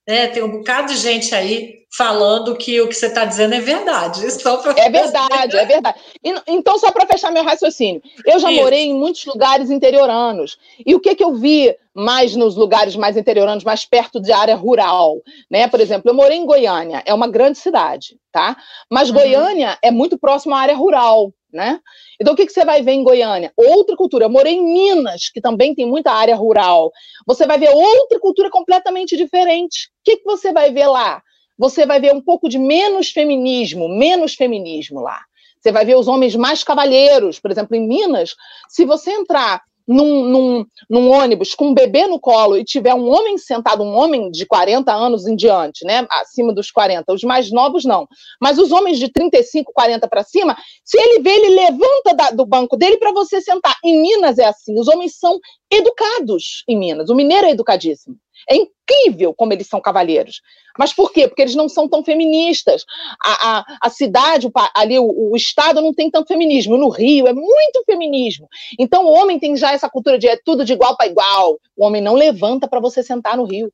[0.07, 0.27] né?
[0.27, 4.21] Tem um bocado de gente aí falando que o que você está dizendo é verdade.
[4.77, 5.99] É verdade, é verdade.
[6.47, 8.61] Então, só para fechar meu raciocínio, eu já Isso.
[8.61, 10.57] morei em muitos lugares interioranos.
[10.85, 14.55] E o que, que eu vi mais nos lugares mais interioranos, mais perto de área
[14.55, 15.21] rural?
[15.49, 15.67] Né?
[15.67, 18.57] Por exemplo, eu morei em Goiânia, é uma grande cidade, tá?
[18.91, 19.15] Mas uhum.
[19.15, 21.31] Goiânia é muito próximo à área rural.
[21.53, 21.79] Né?
[22.19, 23.53] Então, o que, que você vai ver em Goiânia?
[23.55, 24.25] Outra cultura.
[24.25, 26.91] Eu morei em Minas, que também tem muita área rural.
[27.27, 29.87] Você vai ver outra cultura completamente diferente.
[29.87, 31.21] O que, que você vai ver lá?
[31.57, 35.21] você vai ver um pouco de menos feminismo, menos feminismo lá.
[35.59, 37.39] Você vai ver os homens mais cavalheiros.
[37.39, 38.35] Por exemplo, em Minas,
[38.67, 43.09] se você entrar num, num, num, ônibus com um bebê no colo e tiver um
[43.09, 47.51] homem sentado, um homem de 40 anos em diante, né, acima dos 40, os mais
[47.51, 48.07] novos não,
[48.41, 52.45] mas os homens de 35, 40 para cima, se ele vê, ele levanta da, do
[52.45, 53.75] banco dele para você sentar.
[53.83, 55.39] Em Minas é assim, os homens são
[55.71, 58.15] educados em Minas, o mineiro é educadíssimo.
[58.49, 60.41] É incrível como eles são cavalheiros.
[60.77, 61.27] Mas por quê?
[61.27, 62.83] Porque eles não são tão feministas.
[63.23, 66.77] A, a, a cidade, o, ali, o, o, Estado não tem tanto feminismo.
[66.77, 68.47] No Rio é muito feminismo.
[68.77, 71.57] Então o homem tem já essa cultura de é tudo de igual para igual.
[71.77, 73.71] O homem não levanta para você sentar no Rio.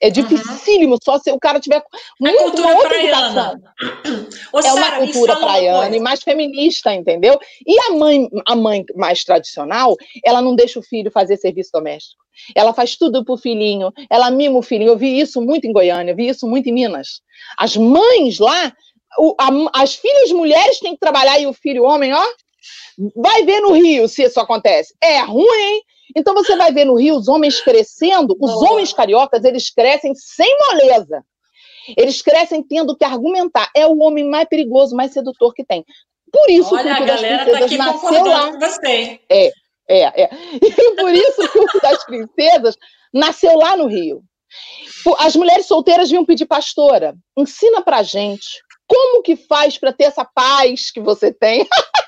[0.00, 0.98] É dificílimo, uhum.
[1.02, 1.82] só se o cara tiver
[2.20, 3.62] muito, a cultura uma outra praiana.
[4.52, 7.38] Ô, é uma cultura praiana uma e mais feminista, entendeu?
[7.66, 12.22] E a mãe, a mãe mais tradicional, ela não deixa o filho fazer serviço doméstico.
[12.54, 14.90] Ela faz tudo pro filhinho, ela mima o filhinho.
[14.90, 17.20] Eu vi isso muito em Goiânia, eu vi isso muito em Minas.
[17.56, 18.72] As mães lá,
[19.18, 22.24] o, a, as filhas mulheres têm que trabalhar e o filho homem, ó,
[23.16, 24.94] vai ver no Rio se isso acontece.
[25.02, 25.80] É ruim,
[26.16, 30.56] Então você vai ver no Rio os homens crescendo, os homens cariocas, eles crescem sem
[30.68, 31.24] moleza.
[31.96, 33.70] Eles crescem tendo que argumentar.
[33.76, 35.84] É o homem mais perigoso, mais sedutor que tem.
[36.32, 38.52] Por isso Olha, o culto das tá princesas tá nasceu lá.
[38.52, 39.20] Com você.
[39.28, 39.52] É,
[39.88, 40.30] é, é.
[40.60, 42.76] E por isso o culto das princesas
[43.12, 44.22] nasceu lá no Rio.
[45.18, 50.24] As mulheres solteiras vinham pedir pastora, ensina pra gente como que faz para ter essa
[50.24, 51.66] paz que você tem,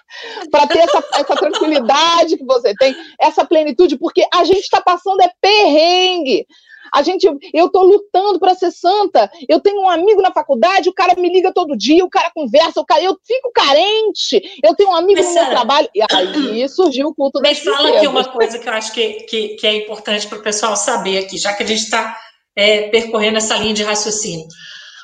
[0.51, 5.21] para ter essa, essa, tranquilidade que você tem, essa plenitude, porque a gente está passando
[5.21, 6.47] é perrengue.
[6.93, 9.31] A gente, eu estou lutando para ser santa.
[9.49, 12.81] Eu tenho um amigo na faculdade, o cara me liga todo dia, o cara conversa,
[12.81, 14.41] o cara, eu fico carente.
[14.63, 15.89] Eu tenho um amigo Mas, no meu trabalho.
[15.95, 19.49] E aí surgiu o culto Me fala aqui uma coisa que eu acho que, que,
[19.57, 22.17] que é importante para o pessoal saber aqui, já que a gente está
[22.55, 24.47] é, percorrendo essa linha de raciocínio.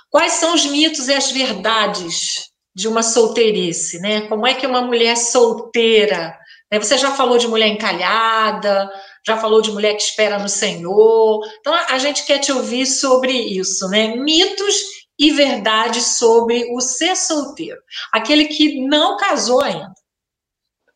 [0.09, 4.23] Quais são os mitos e as verdades de uma solteirice, né?
[4.23, 6.39] Como é que uma mulher solteira,
[6.71, 6.79] né?
[6.79, 8.91] você já falou de mulher encalhada,
[9.27, 11.41] já falou de mulher que espera no Senhor.
[11.61, 14.17] Então a gente quer te ouvir sobre isso, né?
[14.17, 14.75] Mitos
[15.19, 17.81] e verdades sobre o ser solteiro,
[18.13, 19.93] aquele que não casou ainda.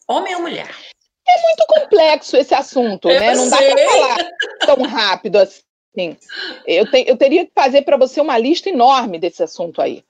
[0.09, 0.75] Homem ou mulher?
[1.29, 3.35] É muito complexo esse assunto, né?
[3.35, 4.31] Não dá para falar
[4.65, 5.63] tão rápido assim.
[5.99, 6.17] Sim.
[6.67, 10.05] Eu, te, eu teria que fazer para você uma lista enorme desse assunto aí.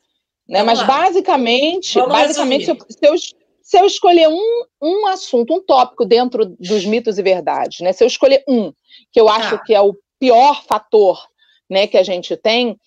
[0.49, 0.62] Né?
[0.62, 3.14] Mas basicamente, basicamente se eu, se, eu,
[3.61, 7.92] Se eu escolher um, um assunto, um tópico dentro dos mitos e verdades, né?
[7.92, 8.72] Se eu escolher um,
[9.12, 9.59] que eu acho ah.
[9.59, 11.20] que é o pior fator
[11.68, 12.78] né, que a gente tem,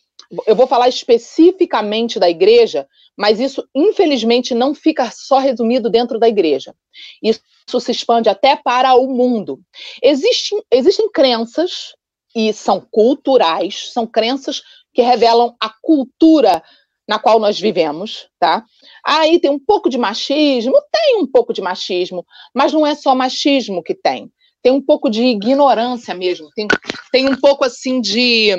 [0.47, 2.87] eu vou falar especificamente da igreja,
[3.17, 6.73] mas isso, infelizmente, não fica só resumido dentro da igreja.
[7.21, 7.41] Isso
[7.79, 9.59] se expande até para o mundo.
[10.01, 11.93] Existem, existem crenças,
[12.35, 14.61] e são culturais, são crenças
[14.93, 16.63] que revelam a cultura
[17.09, 18.63] na qual nós vivemos, tá?
[19.03, 23.15] Aí tem um pouco de machismo, tem um pouco de machismo, mas não é só
[23.15, 24.31] machismo que tem.
[24.61, 26.67] Tem um pouco de ignorância mesmo, tem,
[27.11, 28.55] tem um pouco assim de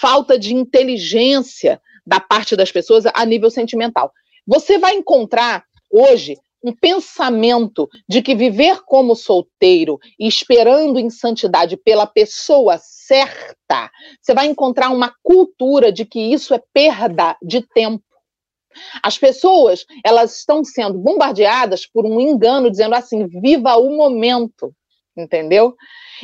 [0.00, 4.10] falta de inteligência da parte das pessoas a nível sentimental.
[4.46, 11.76] Você vai encontrar hoje um pensamento de que viver como solteiro e esperando em santidade
[11.76, 13.90] pela pessoa certa,
[14.20, 18.04] você vai encontrar uma cultura de que isso é perda de tempo.
[19.02, 24.72] As pessoas, elas estão sendo bombardeadas por um engano dizendo assim: viva o momento,
[25.16, 25.74] entendeu?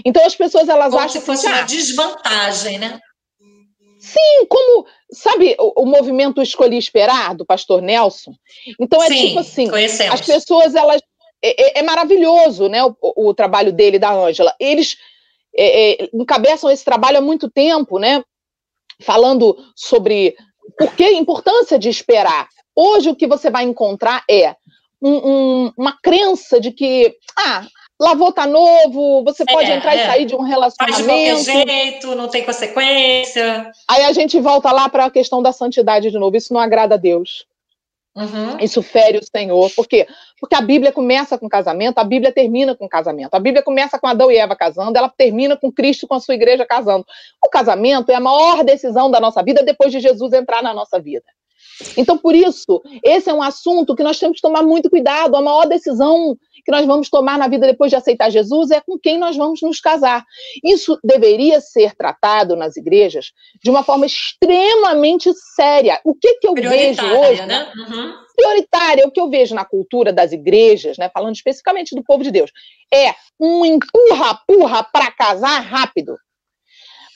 [0.05, 3.01] Então as pessoas elas como acham se fosse que, uma ah, desvantagem, né?
[4.07, 8.33] Sim, como, sabe, o, o, movimento Escolhi Esperar, do pastor Nelson?
[8.79, 10.15] Então é Sim, tipo assim, conhecemos.
[10.15, 11.03] as pessoas, elas.
[11.43, 14.55] É, é, é maravilhoso, né, o, o, trabalho dele da Ângela.
[14.61, 14.97] Eles
[15.57, 18.23] é, é, encabeçam esse trabalho há muito tempo, né?
[19.03, 20.37] Falando sobre
[20.79, 22.49] por que a importância de esperar.
[22.77, 24.55] Hoje o que você vai encontrar é
[25.03, 25.31] um,
[25.65, 27.67] um, uma crença de que ah,
[28.01, 30.03] lavou tá novo, você pode é, entrar é.
[30.03, 31.05] e sair de um relacionamento.
[31.05, 33.73] Faz de qualquer jeito, não tem consequência.
[33.89, 36.37] Aí a gente volta lá para a questão da santidade de novo.
[36.37, 37.47] Isso não agrada a Deus.
[38.15, 38.59] Uhum.
[38.61, 39.71] Isso fere o Senhor.
[39.73, 40.07] Por quê?
[40.41, 43.35] Porque a Bíblia começa com casamento, a Bíblia termina com casamento.
[43.35, 46.35] A Bíblia começa com Adão e Eva casando, ela termina com Cristo com a sua
[46.35, 47.05] igreja casando.
[47.45, 50.99] O casamento é a maior decisão da nossa vida depois de Jesus entrar na nossa
[50.99, 51.27] vida.
[51.95, 55.37] Então, por isso, esse é um assunto que nós temos que tomar muito cuidado.
[55.37, 56.37] A maior decisão
[56.67, 59.63] que nós vamos tomar na vida depois de aceitar Jesus é com quem nós vamos
[59.63, 60.25] nos casar.
[60.65, 63.31] Isso deveria ser tratado nas igrejas
[63.63, 66.01] de uma forma extremamente séria.
[66.05, 67.47] O que, que eu vejo hoje?
[67.47, 67.73] Né?
[67.77, 68.15] Uhum.
[68.35, 72.33] Prioritária, o que eu vejo na cultura das igrejas, né, falando especificamente do povo de
[72.33, 72.51] Deus,
[72.93, 76.17] é um empurra-purra para casar rápido.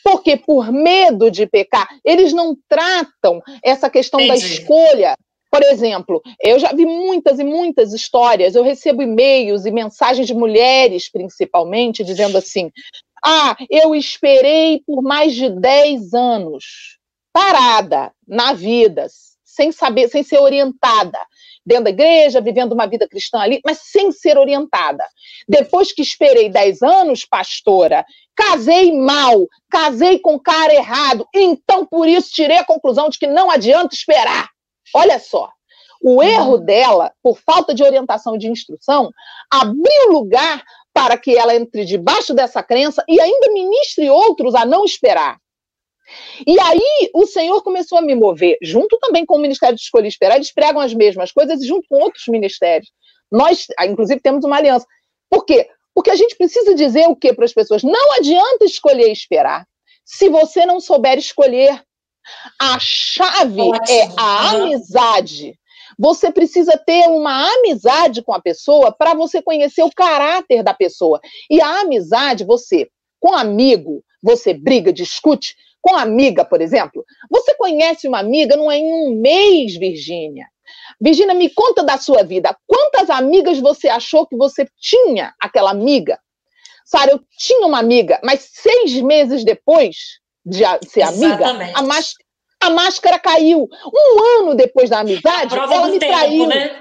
[0.05, 4.41] Porque por medo de pecar, eles não tratam essa questão Entendi.
[4.41, 5.17] da escolha.
[5.51, 10.35] Por exemplo, eu já vi muitas e muitas histórias, eu recebo e-mails e mensagens de
[10.35, 12.71] mulheres, principalmente, dizendo assim:
[13.25, 16.99] ah, eu esperei por mais de 10 anos,
[17.33, 19.07] parada na vida,
[19.45, 21.19] sem saber, sem ser orientada
[21.67, 25.05] dentro da igreja, vivendo uma vida cristã ali, mas sem ser orientada.
[25.49, 32.31] Depois que esperei 10 anos, pastora, casei mal, casei com cara errado, então por isso
[32.33, 34.49] tirei a conclusão de que não adianta esperar.
[34.95, 35.51] Olha só,
[36.03, 36.23] o uhum.
[36.23, 39.11] erro dela, por falta de orientação e de instrução,
[39.51, 40.63] abriu lugar
[40.93, 45.39] para que ela entre debaixo dessa crença e ainda ministre outros a não esperar.
[46.47, 50.07] E aí o Senhor começou a me mover, junto também com o Ministério de Escolha
[50.07, 52.91] e Esperar, eles pregam as mesmas coisas junto com outros ministérios.
[53.31, 54.87] Nós, inclusive, temos uma aliança.
[55.29, 55.69] Por quê?
[55.95, 57.83] Porque a gente precisa dizer o que para as pessoas?
[57.83, 59.65] Não adianta escolher e esperar.
[60.05, 61.81] Se você não souber escolher,
[62.59, 63.85] a chave Ótimo.
[63.89, 65.59] é a amizade.
[65.99, 71.21] Você precisa ter uma amizade com a pessoa para você conhecer o caráter da pessoa.
[71.51, 77.05] E a amizade, você, com amigo, você briga, discute, com amiga, por exemplo.
[77.31, 80.47] Você conhece uma amiga não é em um mês, Virgínia.
[81.01, 82.57] Virgínia, me conta da sua vida.
[82.67, 86.19] Quantas amigas você achou que você tinha aquela amiga?
[86.85, 92.15] Sara, eu tinha uma amiga, mas seis meses depois de ser amiga, a, más,
[92.61, 93.69] a, máscara caiu.
[93.87, 96.47] Um ano depois da amizade, ela me tempo, traiu.
[96.47, 96.81] Né?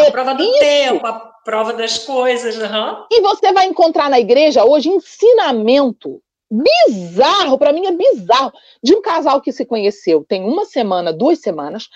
[0.00, 0.58] A prova do Isso.
[0.58, 1.12] tempo, a
[1.44, 2.56] prova das coisas.
[2.56, 3.06] Uhum.
[3.10, 6.20] E você vai encontrar na igreja hoje ensinamento
[6.52, 8.52] bizarro, para mim é bizarro,
[8.82, 11.88] de um casal que se conheceu tem uma semana, duas semanas,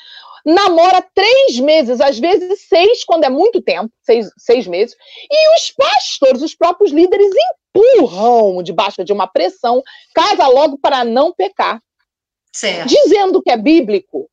[0.47, 4.97] namora três meses, às vezes seis, quando é muito tempo, seis, seis meses,
[5.31, 7.29] e os pastores, os próprios líderes,
[7.77, 9.83] empurram debaixo de uma pressão,
[10.15, 11.81] casa logo para não pecar.
[12.53, 12.89] Certo.
[12.89, 14.29] Dizendo que é bíblico.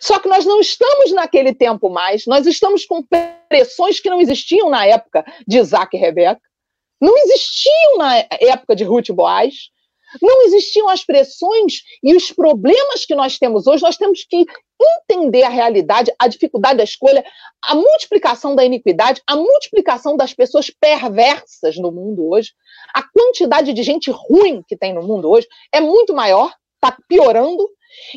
[0.00, 3.00] Só que nós não estamos naquele tempo mais, nós estamos com
[3.48, 6.40] pressões que não existiam na época de Isaac e Rebeca
[7.00, 9.54] não existiam na época de Ruth e Boaz.
[10.22, 13.82] Não existiam as pressões e os problemas que nós temos hoje.
[13.82, 14.46] Nós temos que
[14.80, 17.24] entender a realidade, a dificuldade da escolha,
[17.62, 22.52] a multiplicação da iniquidade, a multiplicação das pessoas perversas no mundo hoje.
[22.94, 27.68] A quantidade de gente ruim que tem no mundo hoje é muito maior, está piorando.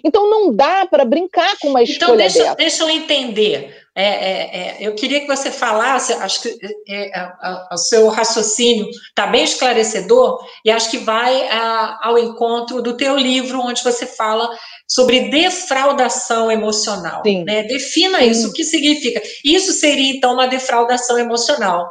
[0.04, 2.56] Então não dá para brincar com uma então, escolha então, deixa, dessa.
[2.56, 3.81] Deixa eu entender.
[3.94, 7.32] É, é, é, eu queria que você falasse, acho que é, é,
[7.72, 13.18] o seu raciocínio está bem esclarecedor, e acho que vai a, ao encontro do teu
[13.18, 14.50] livro, onde você fala
[14.88, 17.22] sobre defraudação emocional.
[17.26, 17.64] Né?
[17.64, 18.30] Defina Sim.
[18.30, 19.22] isso, o que significa.
[19.44, 21.86] Isso seria, então, uma defraudação emocional.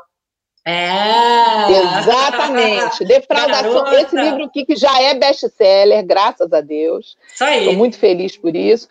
[0.64, 2.00] É.
[2.00, 3.04] Exatamente.
[3.04, 3.84] Defraudação.
[3.84, 4.00] Garota.
[4.00, 7.16] Esse livro aqui que já é best-seller, graças a Deus.
[7.32, 7.58] Isso aí.
[7.60, 8.88] Estou muito feliz por isso.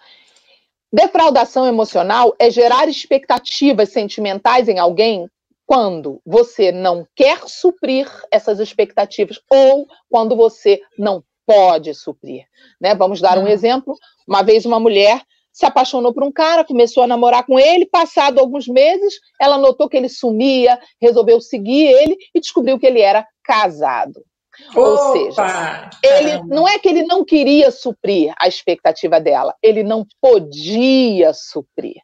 [0.91, 5.27] Defraudação emocional é gerar expectativas sentimentais em alguém
[5.65, 12.45] quando você não quer suprir essas expectativas ou quando você não pode suprir.
[12.81, 12.95] Né?
[12.95, 13.47] Vamos dar um hum.
[13.47, 13.95] exemplo.
[14.27, 15.21] Uma vez uma mulher
[15.51, 19.89] se apaixonou por um cara, começou a namorar com ele, passado alguns meses, ela notou
[19.89, 24.23] que ele sumia, resolveu seguir ele e descobriu que ele era casado.
[24.69, 29.83] Opa, Ou seja, ele não é que ele não queria suprir a expectativa dela, ele
[29.83, 31.95] não podia suprir.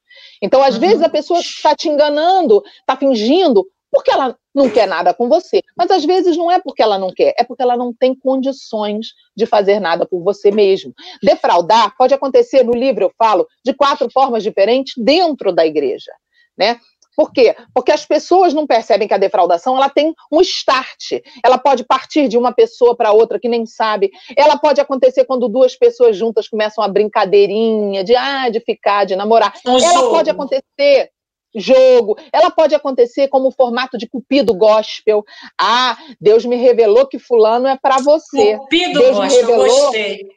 [0.41, 0.81] Então, às uhum.
[0.81, 5.61] vezes, a pessoa está te enganando, está fingindo, porque ela não quer nada com você.
[5.77, 9.07] Mas às vezes não é porque ela não quer, é porque ela não tem condições
[9.35, 10.93] de fazer nada por você mesmo.
[11.21, 16.11] Defraudar pode acontecer, no livro eu falo, de quatro formas diferentes dentro da igreja.
[16.57, 16.79] Né?
[17.15, 17.55] Por quê?
[17.73, 21.21] Porque as pessoas não percebem que a defraudação ela tem um start.
[21.43, 24.11] Ela pode partir de uma pessoa para outra que nem sabe.
[24.35, 29.15] Ela pode acontecer quando duas pessoas juntas começam a brincadeirinha de ah, de ficar, de
[29.15, 29.53] namorar.
[29.65, 30.09] Um ela jogo.
[30.09, 31.09] pode acontecer
[31.55, 32.17] jogo.
[32.33, 35.23] Ela pode acontecer como formato de cupido gospel.
[35.59, 38.57] Ah, Deus me revelou que fulano é para você.
[38.57, 40.34] Cupido Deus gospel, me revelou, gostei.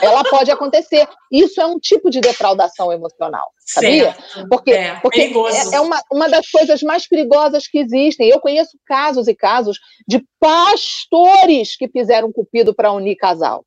[0.00, 1.08] Ela pode acontecer.
[1.30, 4.14] Isso é um tipo de defraudação emocional, sabia?
[4.14, 4.48] Certo.
[4.48, 8.28] Porque, é, porque é, é, uma, uma das coisas mais perigosas que existem.
[8.28, 13.64] Eu conheço casos e casos de pastores que fizeram cupido para unir casal.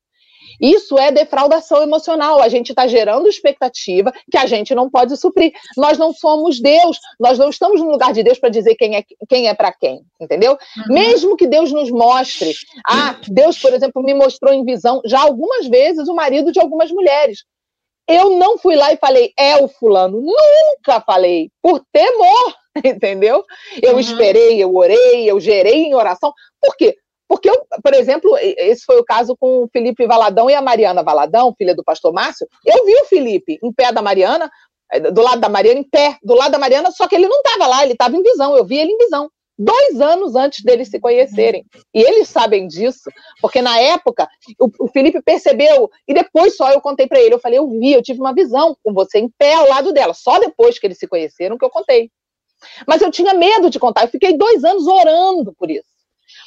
[0.60, 2.40] Isso é defraudação emocional.
[2.40, 5.52] A gente está gerando expectativa que a gente não pode suprir.
[5.76, 9.04] Nós não somos Deus, nós não estamos no lugar de Deus para dizer quem é,
[9.28, 10.52] quem é para quem, entendeu?
[10.52, 10.94] Uhum.
[10.94, 12.52] Mesmo que Deus nos mostre.
[12.86, 16.90] Ah, Deus, por exemplo, me mostrou em visão já algumas vezes o marido de algumas
[16.90, 17.44] mulheres.
[18.08, 20.20] Eu não fui lá e falei, é o fulano.
[20.20, 23.44] Nunca falei, por temor, entendeu?
[23.82, 24.00] Eu uhum.
[24.00, 26.32] esperei, eu orei, eu gerei em oração.
[26.60, 26.96] Por quê?
[27.28, 31.02] Porque, eu, por exemplo, esse foi o caso com o Felipe Valadão e a Mariana
[31.02, 32.46] Valadão, filha do pastor Márcio.
[32.64, 34.50] Eu vi o Felipe em pé da Mariana,
[34.92, 37.38] eh, do lado da Mariana, em pé, do lado da Mariana, só que ele não
[37.38, 39.28] estava lá, ele estava em visão, eu vi ele em visão.
[39.58, 41.64] Dois anos antes deles se conhecerem.
[41.94, 43.10] E eles sabem disso,
[43.40, 44.28] porque na época
[44.60, 47.34] o, o Felipe percebeu, e depois só eu contei para ele.
[47.34, 50.12] Eu falei, eu vi, eu tive uma visão com você em pé ao lado dela.
[50.12, 52.10] Só depois que eles se conheceram que eu contei.
[52.86, 55.95] Mas eu tinha medo de contar, eu fiquei dois anos orando por isso.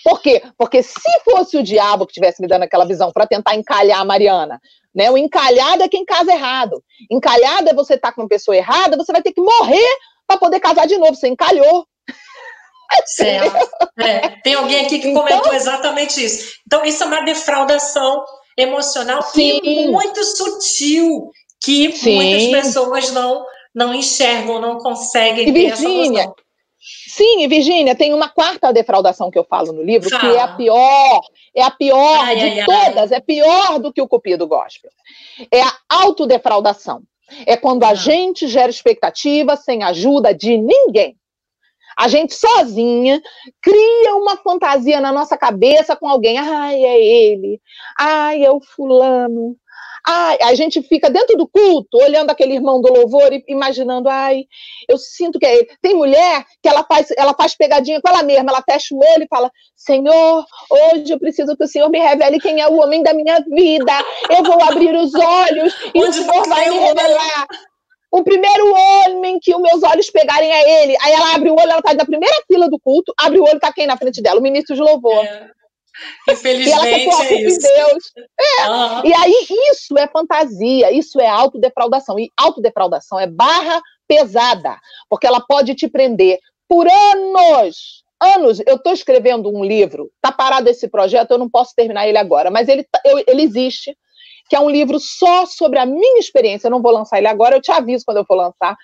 [0.03, 0.41] Por quê?
[0.57, 4.05] Porque se fosse o diabo que tivesse me dando aquela visão para tentar encalhar a
[4.05, 4.59] Mariana,
[4.93, 5.09] né?
[5.11, 6.83] O encalhado é quem casa errado.
[7.09, 9.97] Encalhado é você estar tá com uma pessoa errada, você vai ter que morrer
[10.27, 11.15] para poder casar de novo.
[11.15, 11.85] Você encalhou.
[13.05, 13.69] Certo.
[13.99, 14.29] É.
[14.41, 16.53] Tem alguém aqui que então, comentou exatamente isso.
[16.65, 18.25] Então, isso é uma defraudação
[18.57, 19.59] emocional sim.
[19.63, 21.31] e muito sutil
[21.61, 22.15] que sim.
[22.15, 26.35] muitas pessoas não não enxergam, não conseguem e ter Virginia, essa noção.
[26.79, 30.21] Sim, Virgínia, tem uma quarta defraudação que eu falo no livro, Fala.
[30.21, 31.21] que é a pior,
[31.53, 33.17] é a pior ai, de ai, todas, ai.
[33.17, 34.89] é pior do que o cupido gospel.
[35.51, 37.03] É a autodefraudação.
[37.45, 37.95] É quando a ah.
[37.95, 41.15] gente gera expectativa sem ajuda de ninguém.
[41.97, 43.21] A gente sozinha
[43.61, 46.37] cria uma fantasia na nossa cabeça com alguém.
[46.37, 47.61] Ai, é ele.
[47.99, 49.57] Ai, é o fulano.
[50.07, 54.45] Ai, a gente fica dentro do culto, olhando aquele irmão do louvor e imaginando, ai,
[54.87, 55.67] eu sinto que é ele.
[55.81, 59.23] Tem mulher que ela faz, ela faz pegadinha com ela mesma, ela fecha o olho
[59.23, 63.03] e fala: Senhor, hoje eu preciso que o Senhor me revele quem é o homem
[63.03, 63.93] da minha vida.
[64.29, 67.47] Eu vou abrir os olhos e o Senhor vai me revelar.
[68.11, 70.97] O primeiro homem que os meus olhos pegarem é ele.
[71.01, 73.59] Aí ela abre o olho, ela tá na primeira fila do culto, abre o olho,
[73.59, 74.39] tá quem na frente dela?
[74.39, 75.23] O ministro de louvor.
[75.23, 75.58] É.
[76.27, 77.59] Infelizmente e é isso.
[77.61, 78.03] Deus.
[78.39, 78.69] É.
[78.69, 79.05] Uhum.
[79.05, 82.19] E aí isso é fantasia, isso é autodefraudação.
[82.19, 84.77] E autodefraudação é barra pesada,
[85.09, 88.03] porque ela pode te prender por anos.
[88.21, 92.17] Anos, eu estou escrevendo um livro, está parado esse projeto, eu não posso terminar ele
[92.17, 93.95] agora, mas ele, tá, eu, ele existe,
[94.49, 96.67] que é um livro só sobre a minha experiência.
[96.67, 98.75] Eu não vou lançar ele agora, eu te aviso quando eu for lançar.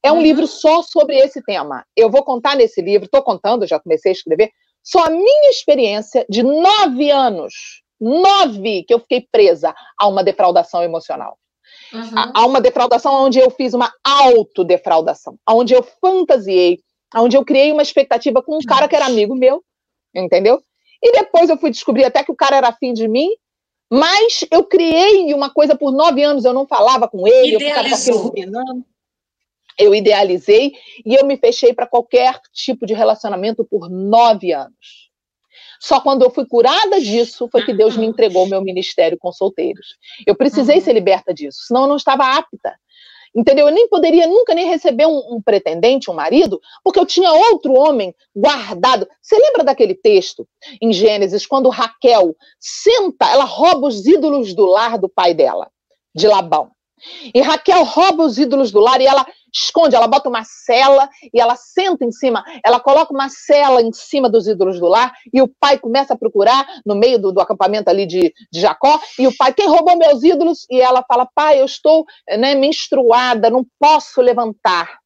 [0.00, 0.22] É um uhum.
[0.22, 1.84] livro só sobre esse tema.
[1.96, 4.50] Eu vou contar nesse livro, estou contando, já comecei a escrever,
[4.84, 10.82] só a minha experiência de nove anos, nove, que eu fiquei presa a uma defraudação
[10.82, 11.38] emocional.
[11.92, 12.46] Uhum.
[12.46, 16.80] Uma defraudação onde eu fiz uma autodefraudação, onde eu fantasiei,
[17.16, 19.64] onde eu criei uma expectativa com um cara que era amigo meu,
[20.14, 20.62] entendeu?
[21.02, 23.30] E depois eu fui descobrir até que o cara era afim de mim,
[23.90, 27.54] mas eu criei uma coisa por nove anos, eu não falava com ele, Idealizou.
[27.54, 28.84] eu ficava com aquilo ruminando.
[29.78, 30.72] Eu idealizei
[31.04, 35.04] e eu me fechei para qualquer tipo de relacionamento por nove anos.
[35.80, 39.32] Só quando eu fui curada disso foi que Deus me entregou o meu ministério com
[39.32, 39.96] solteiros.
[40.26, 42.74] Eu precisei ser liberta disso, senão eu não estava apta.
[43.36, 43.66] Entendeu?
[43.66, 47.72] Eu nem poderia nunca nem receber um, um pretendente, um marido, porque eu tinha outro
[47.74, 49.08] homem guardado.
[49.20, 50.46] Você lembra daquele texto
[50.80, 55.68] em Gênesis, quando Raquel senta, ela rouba os ídolos do lar do pai dela,
[56.14, 56.70] de Labão.
[57.34, 61.40] E Raquel rouba os ídolos do lar e ela esconde, ela bota uma cela e
[61.40, 65.40] ela senta em cima, ela coloca uma cela em cima dos ídolos do lar e
[65.40, 69.28] o pai começa a procurar no meio do, do acampamento ali de, de, Jacó e
[69.28, 70.66] o pai, quem roubou meus ídolos?
[70.68, 74.98] E ela fala, pai, eu estou né, menstruada, não posso levantar.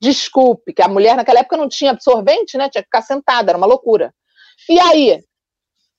[0.00, 2.70] Desculpe, que a mulher naquela época não tinha absorvente, né?
[2.70, 4.14] Tinha que ficar sentada, era uma loucura.
[4.68, 5.22] E aí, o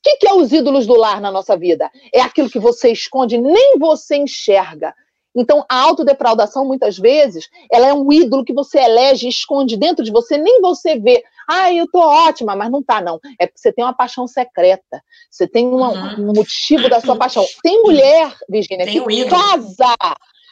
[0.03, 1.91] que, que é os ídolos do lar na nossa vida?
[2.11, 4.95] É aquilo que você esconde, nem você enxerga.
[5.35, 10.11] Então, a autodefraudação, muitas vezes, ela é um ídolo que você elege, esconde dentro de
[10.11, 11.23] você, nem você vê.
[11.47, 13.19] Ah, eu tô ótima, mas não tá, não.
[13.39, 15.01] É porque você tem uma paixão secreta.
[15.29, 16.29] Você tem uma, uhum.
[16.29, 17.45] um motivo da sua paixão.
[17.63, 19.95] Tem mulher, Virginia, tem que um casa.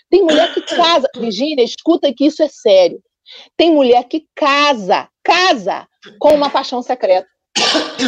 [0.10, 1.08] Tem mulher que casa.
[1.16, 3.02] Virginia, escuta que isso é sério.
[3.56, 5.88] Tem mulher que casa, casa
[6.20, 7.28] com uma paixão secreta.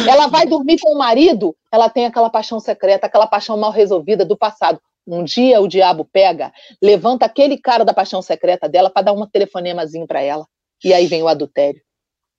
[0.08, 4.24] Ela vai dormir com o marido, ela tem aquela paixão secreta, aquela paixão mal resolvida
[4.24, 4.80] do passado.
[5.06, 9.26] Um dia o diabo pega, levanta aquele cara da paixão secreta dela para dar um
[9.26, 10.46] telefonemazinho para ela.
[10.84, 11.80] E aí vem o adultério.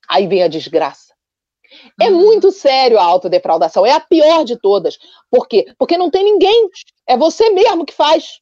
[0.08, 1.14] Aí vem a desgraça.
[2.00, 2.16] É uhum.
[2.16, 4.96] muito sério a autodefraudação, é a pior de todas.
[5.30, 5.66] Por quê?
[5.78, 6.68] Porque não tem ninguém,
[7.08, 8.40] é você mesmo que faz.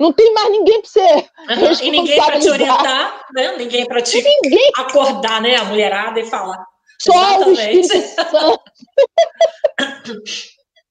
[0.00, 1.00] Não tem mais ninguém para você.
[1.00, 1.86] Uhum.
[1.86, 3.56] E ninguém para te orientar, né?
[3.56, 4.70] ninguém para te ninguém...
[4.76, 5.56] acordar né?
[5.56, 6.64] a mulherada e falar.
[7.00, 7.48] Só Exatamente.
[7.48, 8.62] o Espírito Santo.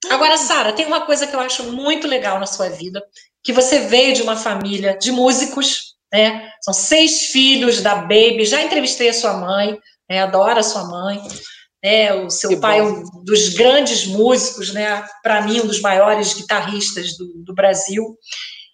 [0.09, 3.03] Agora, Sara, tem uma coisa que eu acho muito legal na sua vida,
[3.43, 6.49] que você veio de uma família de músicos, né?
[6.61, 8.45] São seis filhos da Baby.
[8.45, 9.77] Já entrevistei a sua mãe,
[10.09, 10.21] né?
[10.21, 11.21] adoro a sua mãe.
[11.83, 12.13] Né?
[12.13, 15.05] O seu que pai é um dos grandes músicos, né?
[15.21, 18.17] Para mim, um dos maiores guitarristas do, do Brasil.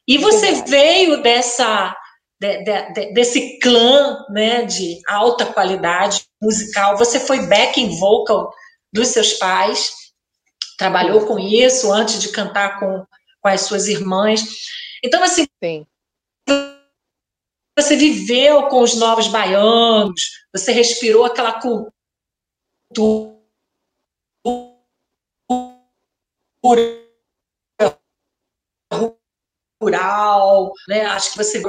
[0.08, 1.96] E você veio dessa
[2.40, 4.64] de, de, desse clã, né?
[4.64, 6.98] De alta qualidade musical.
[6.98, 8.52] Você foi backing vocal
[8.94, 9.92] dos seus pais
[10.82, 13.06] trabalhou com isso antes de cantar com,
[13.40, 14.66] com as suas irmãs.
[15.04, 15.86] Então, assim, Sim.
[17.78, 21.92] você viveu com os novos baianos, você respirou aquela cultura
[29.80, 31.06] rural, né?
[31.06, 31.62] Acho que você.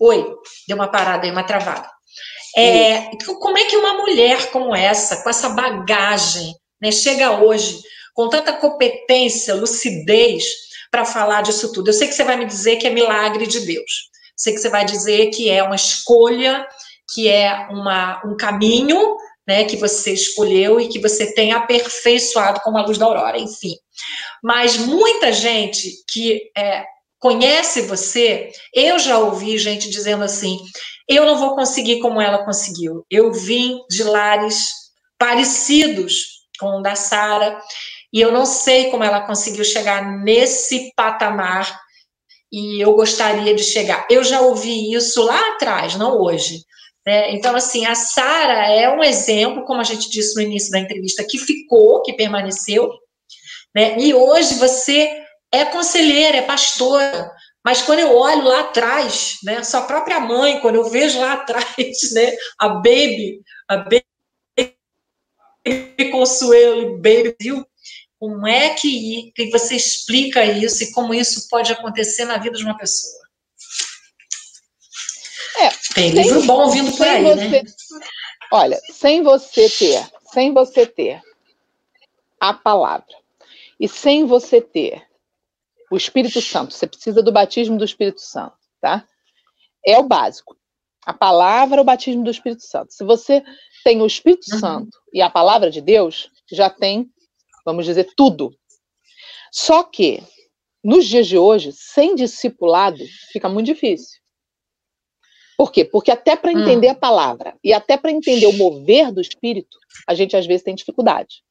[0.00, 0.36] Oi,
[0.68, 1.90] deu uma parada aí, uma travada.
[2.58, 3.08] É,
[3.40, 7.80] como é que uma mulher como essa, com essa bagagem, né, chega hoje
[8.14, 10.44] com tanta competência, lucidez
[10.90, 11.88] para falar disso tudo.
[11.88, 14.10] Eu sei que você vai me dizer que é milagre de Deus.
[14.36, 16.66] Sei que você vai dizer que é uma escolha,
[17.12, 19.16] que é uma, um caminho
[19.46, 23.74] né, que você escolheu e que você tem aperfeiçoado como a luz da aurora, enfim.
[24.42, 26.84] Mas muita gente que é,
[27.18, 30.58] conhece você, eu já ouvi gente dizendo assim:
[31.08, 33.04] eu não vou conseguir como ela conseguiu.
[33.10, 34.70] Eu vim de lares
[35.18, 37.60] parecidos com o da Sara,
[38.12, 41.80] e eu não sei como ela conseguiu chegar nesse patamar
[42.52, 44.06] e eu gostaria de chegar.
[44.08, 46.60] Eu já ouvi isso lá atrás, não hoje.
[47.04, 47.32] Né?
[47.32, 51.26] Então, assim, a Sara é um exemplo, como a gente disse no início da entrevista,
[51.28, 52.88] que ficou, que permaneceu,
[53.74, 53.98] né?
[53.98, 57.30] e hoje você é conselheira, é pastora,
[57.64, 62.12] mas quando eu olho lá atrás, né, sua própria mãe, quando eu vejo lá atrás,
[62.12, 64.04] né, a Baby, a Baby
[66.10, 67.66] Consuelo Brasil,
[68.18, 72.64] como é que, que você explica isso e como isso pode acontecer na vida de
[72.64, 73.24] uma pessoa?
[75.60, 77.62] É, Tem livro sem, bom vindo por aí, você, né?
[78.52, 81.22] Olha, sem você ter, sem você ter
[82.40, 83.14] a palavra
[83.78, 85.06] e sem você ter
[85.90, 89.06] o Espírito Santo, você precisa do batismo do Espírito Santo, tá?
[89.86, 90.56] É o básico.
[91.06, 92.92] A palavra, o batismo do Espírito Santo.
[92.92, 93.42] Se você
[93.84, 94.58] tem o Espírito uhum.
[94.58, 97.10] Santo e a palavra de Deus, já tem,
[97.64, 98.54] vamos dizer, tudo.
[99.52, 100.22] Só que,
[100.82, 104.18] nos dias de hoje, sem discipulado, fica muito difícil.
[105.56, 105.84] Por quê?
[105.84, 106.92] Porque até para entender hum.
[106.92, 109.78] a palavra e até para entender o mover do Espírito,
[110.08, 111.44] a gente às vezes tem dificuldade.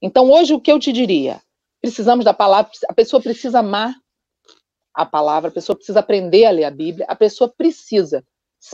[0.00, 1.42] Então, hoje, o que eu te diria?
[1.80, 3.94] Precisamos da palavra, a pessoa precisa amar
[4.94, 8.24] a palavra, a pessoa precisa aprender a ler a Bíblia, a pessoa precisa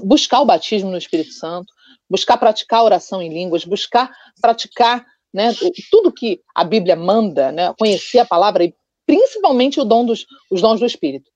[0.03, 1.73] buscar o batismo no Espírito Santo,
[2.09, 4.11] buscar praticar oração em línguas, buscar
[4.41, 5.53] praticar né,
[5.91, 8.75] tudo que a Bíblia manda, né, conhecer a palavra e
[9.07, 11.31] principalmente o dom dos, os dons do Espírito.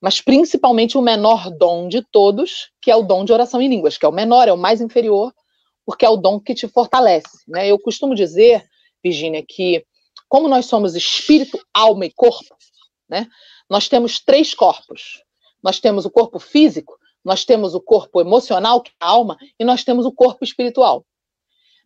[0.00, 3.96] mas principalmente o menor dom de todos, que é o dom de oração em línguas,
[3.96, 5.32] que é o menor, é o mais inferior,
[5.86, 7.38] porque é o dom que te fortalece.
[7.48, 7.68] Né?
[7.68, 8.62] Eu costumo dizer,
[9.02, 9.84] Virginia, que
[10.28, 12.56] como nós somos espírito, alma e corpo,
[13.08, 13.28] né?
[13.68, 15.22] nós temos três corpos.
[15.62, 19.64] Nós temos o corpo físico, nós temos o corpo emocional, que é a alma, e
[19.64, 21.04] nós temos o corpo espiritual.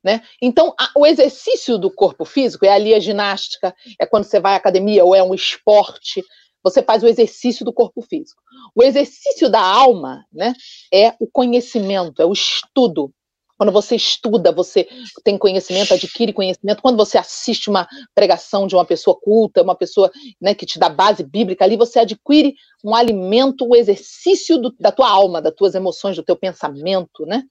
[0.03, 0.23] Né?
[0.41, 4.55] Então, a, o exercício do corpo físico é ali a ginástica, é quando você vai
[4.55, 6.25] à academia ou é um esporte,
[6.63, 8.43] você faz o exercício do corpo físico.
[8.75, 10.55] O exercício da alma né,
[10.93, 13.13] é o conhecimento, é o estudo,
[13.59, 14.89] quando você estuda, você
[15.25, 16.81] tem conhecimento, adquire conhecimento.
[16.81, 20.89] Quando você assiste uma pregação de uma pessoa culta, uma pessoa né, que te dá
[20.89, 22.55] base bíblica, ali você adquire
[22.85, 27.43] um alimento, um exercício do, da tua alma, das tuas emoções, do teu pensamento, né?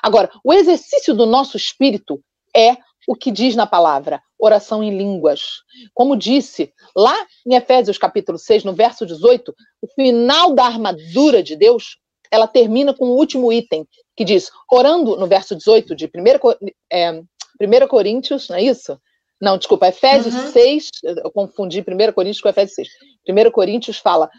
[0.00, 2.22] Agora, o exercício do nosso espírito
[2.54, 2.76] é
[3.08, 5.40] o que diz na palavra, oração em línguas.
[5.92, 7.14] Como disse lá
[7.46, 11.98] em Efésios capítulo 6, no verso 18, o final da armadura de Deus,
[12.30, 16.10] ela termina com o último item, que diz, orando no verso 18 de 1,
[16.90, 18.98] é, 1 Coríntios, não é isso?
[19.40, 20.50] Não, desculpa, Efésios uhum.
[20.50, 22.88] 6, eu confundi 1 Coríntios com Efésios 6.
[23.28, 24.30] 1 Coríntios fala,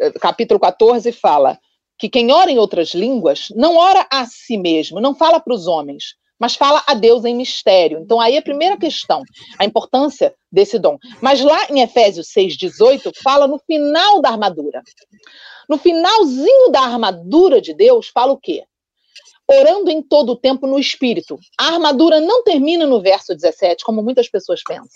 [0.00, 1.58] eh, capítulo 14, fala
[1.98, 5.66] que quem ora em outras línguas não ora a si mesmo, não fala para os
[5.66, 8.00] homens, mas fala a Deus em mistério.
[8.00, 9.22] Então, aí a primeira questão,
[9.58, 10.98] a importância desse dom.
[11.20, 14.82] Mas lá em Efésios 6, 18, fala no final da armadura.
[15.68, 18.64] No finalzinho da armadura de Deus, fala o quê?
[19.50, 21.38] Orando em todo o tempo no espírito.
[21.58, 24.86] A armadura não termina no verso 17, como muitas pessoas pensam.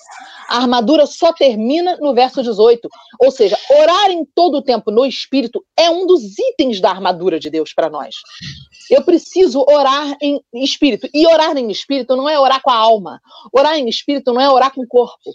[0.49, 2.89] A armadura só termina no verso 18.
[3.21, 7.41] Ou seja, orar em todo o tempo no espírito é um dos itens da armadura
[7.41, 8.15] de Deus para nós.
[8.91, 11.09] Eu preciso orar em espírito.
[11.13, 13.21] E orar em espírito não é orar com a alma.
[13.53, 15.33] Orar em espírito não é orar com o corpo.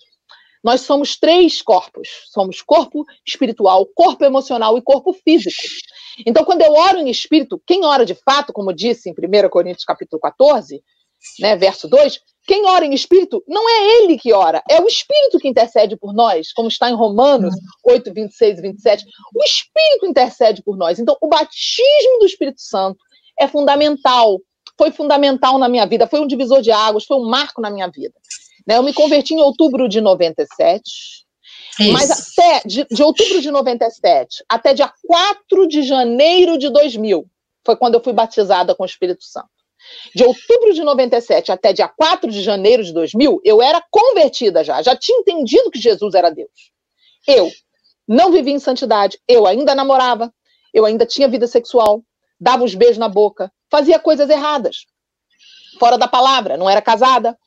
[0.63, 2.07] Nós somos três corpos.
[2.27, 5.61] Somos corpo espiritual, corpo emocional e corpo físico.
[6.25, 9.85] Então, quando eu oro em espírito, quem ora de fato, como disse em 1 Coríntios
[9.85, 10.83] capítulo 14,
[11.39, 15.37] né, verso 2, quem ora em espírito não é ele que ora, é o espírito
[15.37, 17.53] que intercede por nós, como está em Romanos
[17.85, 19.05] 8, 26 e 27.
[19.35, 20.99] O espírito intercede por nós.
[20.99, 22.99] Então, o batismo do Espírito Santo
[23.39, 24.39] é fundamental.
[24.77, 27.87] Foi fundamental na minha vida, foi um divisor de águas, foi um marco na minha
[27.87, 28.15] vida.
[28.69, 28.77] Né?
[28.77, 30.83] Eu me converti em outubro de 97.
[31.79, 31.91] Isso.
[31.91, 37.25] Mas até de, de, outubro de 97 até dia 4 de janeiro de 2000
[37.65, 39.49] foi quando eu fui batizada com o Espírito Santo.
[40.13, 44.83] De outubro de 97 até dia 4 de janeiro de 2000, eu era convertida já,
[44.83, 46.71] já tinha entendido que Jesus era Deus.
[47.27, 47.49] Eu
[48.07, 50.31] não vivia em santidade, eu ainda namorava,
[50.73, 52.03] eu ainda tinha vida sexual,
[52.39, 54.85] dava os beijos na boca, fazia coisas erradas,
[55.79, 57.37] fora da palavra, não era casada,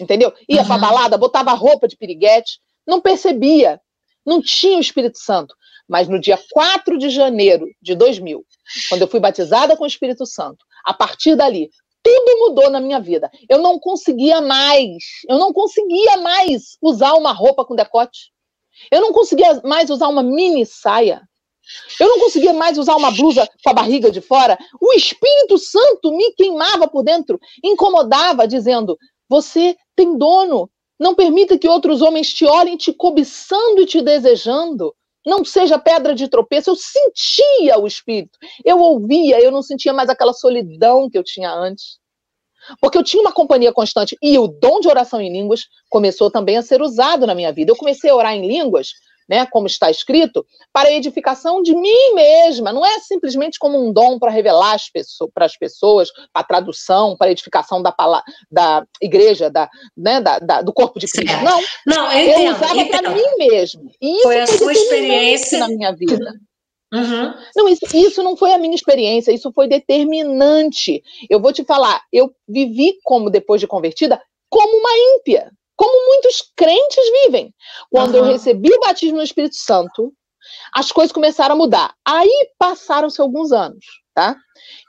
[0.00, 0.32] entendeu?
[0.48, 0.66] Ia uhum.
[0.66, 3.80] pra balada, botava roupa de piriguete, não percebia,
[4.24, 5.54] não tinha o Espírito Santo.
[5.88, 8.44] Mas no dia 4 de janeiro de 2000,
[8.88, 11.70] quando eu fui batizada com o Espírito Santo, a partir dali,
[12.02, 13.30] tudo mudou na minha vida.
[13.48, 18.32] Eu não conseguia mais, eu não conseguia mais usar uma roupa com decote.
[18.90, 21.22] Eu não conseguia mais usar uma mini saia.
[22.00, 24.58] Eu não conseguia mais usar uma blusa com a barriga de fora.
[24.80, 28.98] O Espírito Santo me queimava por dentro, incomodava, dizendo:
[29.32, 30.68] Você tem dono,
[31.00, 34.94] não permita que outros homens te olhem te cobiçando e te desejando.
[35.24, 36.68] Não seja pedra de tropeço.
[36.68, 38.38] Eu sentia o Espírito.
[38.62, 41.98] Eu ouvia, eu não sentia mais aquela solidão que eu tinha antes.
[42.78, 44.18] Porque eu tinha uma companhia constante.
[44.20, 47.72] E o dom de oração em línguas começou também a ser usado na minha vida.
[47.72, 48.90] Eu comecei a orar em línguas
[49.32, 52.70] né, como está escrito, para a edificação de mim mesma.
[52.70, 56.44] Não é simplesmente como um dom para revelar as pessoas, para as pessoas, para a
[56.44, 57.94] tradução, para a edificação da,
[58.50, 61.42] da igreja, da, né, da, da, do corpo de Cristo.
[61.42, 63.90] Não, não eu, eu usava para mim mesmo.
[64.02, 66.34] E isso foi a sua experiência na minha vida.
[66.92, 67.34] Uhum.
[67.56, 71.02] Não, isso, isso não foi a minha experiência, isso foi determinante.
[71.30, 74.20] Eu vou te falar, eu vivi como, depois de convertida,
[74.50, 75.50] como uma ímpia
[75.82, 77.52] como muitos crentes vivem.
[77.90, 78.18] Quando uhum.
[78.18, 80.12] eu recebi o batismo no Espírito Santo,
[80.72, 81.92] as coisas começaram a mudar.
[82.06, 84.36] Aí passaram-se alguns anos, tá?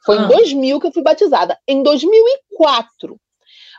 [0.06, 0.26] Foi uhum.
[0.26, 1.58] em 2000 que eu fui batizada.
[1.68, 3.20] Em 2004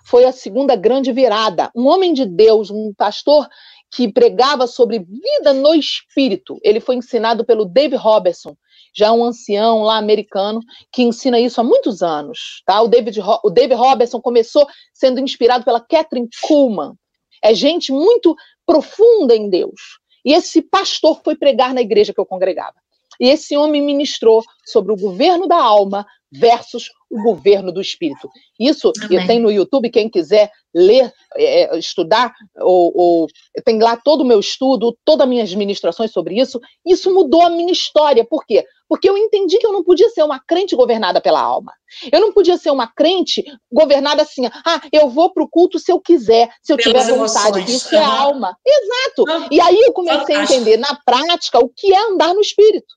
[0.04, 1.70] foi a segunda grande virada.
[1.72, 3.48] Um homem de Deus, um pastor
[3.92, 6.58] que pregava sobre vida no espírito.
[6.64, 8.56] Ele foi ensinado pelo Dave Robertson,
[8.92, 10.58] já um ancião lá americano
[10.92, 12.82] que ensina isso há muitos anos, tá?
[12.82, 16.96] O David o Dave Robertson começou sendo inspirado pela Catherine Kuhlman,
[17.44, 18.34] é gente muito
[18.64, 20.00] profunda em Deus.
[20.24, 22.74] E esse pastor foi pregar na igreja que eu congregava.
[23.20, 28.28] E esse homem ministrou sobre o governo da alma versus o governo do espírito.
[28.58, 29.20] Isso Amém.
[29.20, 33.26] eu tenho no YouTube, quem quiser ler, é, estudar, ou, ou,
[33.64, 36.60] tem lá todo o meu estudo, todas as minhas ministrações sobre isso.
[36.84, 38.24] Isso mudou a minha história.
[38.24, 38.64] Por quê?
[38.88, 41.72] Porque eu entendi que eu não podia ser uma crente governada pela alma.
[42.12, 45.92] Eu não podia ser uma crente governada assim, ah, eu vou para o culto se
[45.92, 47.58] eu quiser, se eu Pelas tiver vontade.
[47.58, 47.70] Emoções.
[47.70, 48.00] Isso uhum.
[48.00, 48.56] é alma.
[48.66, 49.30] Exato.
[49.30, 49.48] Uhum.
[49.52, 50.52] E aí eu comecei Fantástico.
[50.52, 52.92] a entender na prática o que é andar no espírito.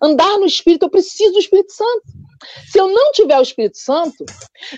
[0.00, 2.02] Andar no Espírito, eu preciso do Espírito Santo.
[2.70, 4.24] Se eu não tiver o Espírito Santo,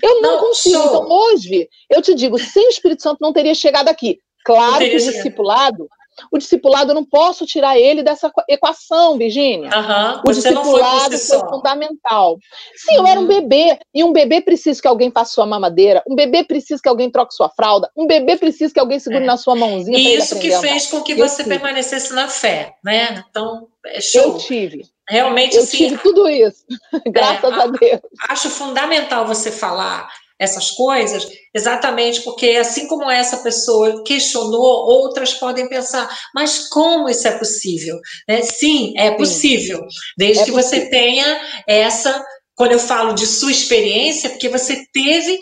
[0.01, 0.75] eu não, não consigo.
[0.75, 0.85] Show.
[0.85, 4.19] Então, hoje, eu te digo, sem o Espírito Santo não teria chegado aqui.
[4.45, 5.87] Claro que o discipulado,
[6.31, 9.69] o discipulado eu não posso tirar ele dessa equação, Virgínia.
[9.69, 12.37] Uhum, o discipulado foi fundamental.
[12.75, 12.99] Sim, uhum.
[12.99, 13.27] eu era um uhum.
[13.27, 17.09] bebê, e um bebê precisa que alguém faça sua mamadeira, um bebê precisa que alguém
[17.09, 19.27] troque sua fralda, um bebê precisa que alguém segure é.
[19.27, 19.97] na sua mãozinha.
[19.97, 23.23] E isso que fez com que você permanecesse na fé, né?
[23.29, 24.21] Então, é show.
[24.21, 24.94] Eu tive.
[25.09, 25.77] Realmente, eu sim.
[25.77, 26.65] tive tudo isso,
[27.11, 28.01] graças é, a Deus.
[28.29, 35.69] Acho fundamental você falar essas coisas, exatamente porque, assim como essa pessoa questionou, outras podem
[35.69, 37.97] pensar, mas como isso é possível?
[38.27, 38.41] Né?
[38.41, 39.85] Sim, é possível, Sim.
[40.17, 40.81] desde é que possível.
[40.81, 45.39] você tenha essa, quando eu falo de sua experiência, porque você teve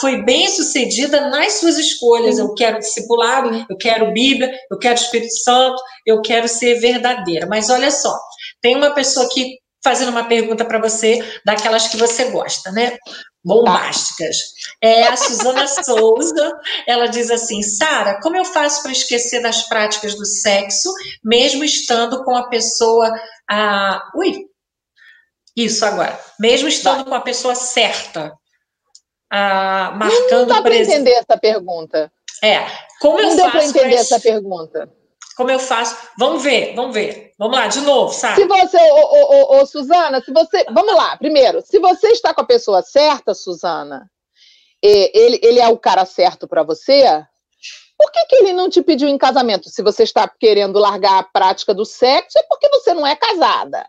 [0.00, 2.38] foi bem sucedida nas suas escolhas.
[2.38, 7.46] Eu quero discipulado, eu quero Bíblia, eu quero Espírito Santo, eu quero ser verdadeira.
[7.46, 8.16] Mas olha só,
[8.64, 12.96] tem uma pessoa aqui fazendo uma pergunta para você, daquelas que você gosta, né?
[13.44, 14.38] Bombásticas.
[14.82, 20.14] É a Suzana Souza, ela diz assim: Sara, como eu faço para esquecer das práticas
[20.14, 20.90] do sexo,
[21.22, 23.12] mesmo estando com a pessoa.
[23.46, 24.46] Ah, ui,
[25.54, 26.18] isso agora.
[26.40, 27.04] Mesmo estando Vai.
[27.04, 28.32] com a pessoa certa.
[29.30, 32.10] Ah, marcando Não dá para entender essa pergunta.
[32.42, 32.64] É.
[32.98, 34.90] Como Não eu deu para entender essa pergunta.
[35.36, 35.96] Como eu faço?
[36.18, 37.32] Vamos ver, vamos ver.
[37.38, 38.40] Vamos lá, de novo, sabe?
[38.40, 40.64] Se você, ô, ô, ô, Suzana, se você.
[40.70, 44.08] Vamos lá, primeiro, se você está com a pessoa certa, Suzana,
[44.80, 47.04] ele, ele é o cara certo para você,
[47.98, 49.68] por que, que ele não te pediu em casamento?
[49.68, 53.84] Se você está querendo largar a prática do sexo, é porque você não é casada.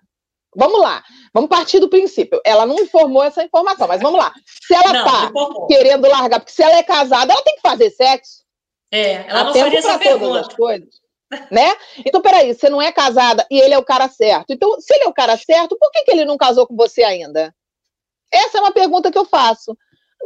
[0.58, 2.40] Vamos lá, vamos partir do princípio.
[2.46, 4.34] Ela não informou essa informação, mas vamos lá.
[4.66, 5.32] Se ela está
[5.68, 8.44] querendo largar, porque se ela é casada, ela tem que fazer sexo.
[8.92, 10.56] É, ela não faria essa pergunta.
[10.56, 11.05] Coisas
[11.52, 11.76] né?
[12.06, 14.52] Então, peraí, você não é casada e ele é o cara certo.
[14.52, 17.04] Então, se ele é o cara certo, por que, que ele não casou com você
[17.04, 17.54] ainda?
[18.32, 19.78] Essa é uma pergunta que eu faço.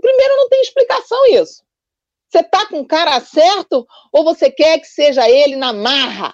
[0.02, 1.64] Primeiro, não tem explicação isso.
[2.30, 6.34] Você tá com o cara certo ou você quer que seja ele na marra?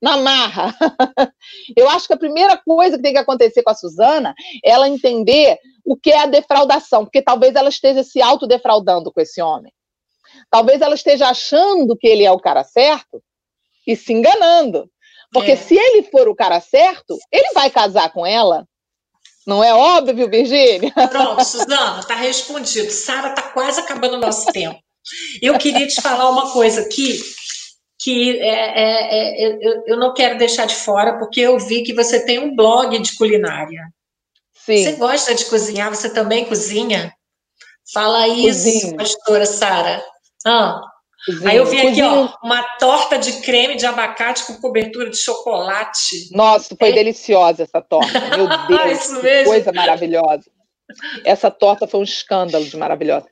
[0.00, 0.74] Na marra.
[1.76, 4.34] eu acho que a primeira coisa que tem que acontecer com a Suzana
[4.64, 9.20] é ela entender o que é a defraudação, porque talvez ela esteja se autodefraudando com
[9.20, 9.72] esse homem.
[10.50, 13.22] Talvez ela esteja achando que ele é o cara certo
[13.86, 14.88] e se enganando.
[15.32, 15.56] Porque é.
[15.56, 18.66] se ele for o cara certo, ele vai casar com ela.
[19.46, 20.92] Não é óbvio, Virgínia?
[21.10, 22.90] Pronto, Suzana, está respondido.
[22.90, 24.78] Sara, está quase acabando o nosso tempo.
[25.42, 27.20] Eu queria te falar uma coisa aqui
[28.00, 31.94] que é, é, é, eu, eu não quero deixar de fora, porque eu vi que
[31.94, 33.82] você tem um blog de culinária.
[34.54, 34.84] Sim.
[34.84, 35.90] Você gosta de cozinhar?
[35.90, 37.14] Você também cozinha?
[37.92, 38.96] Fala isso, Cozinho.
[38.96, 40.04] pastora Sara.
[40.46, 40.80] Ah.
[41.46, 46.28] Aí eu vi aqui, ó, uma torta de creme de abacate com cobertura de chocolate.
[46.32, 46.92] Nossa, foi é.
[46.92, 48.20] deliciosa essa torta.
[48.36, 50.50] Meu Deus, que coisa maravilhosa.
[51.24, 53.26] Essa torta foi um escândalo de maravilhosa.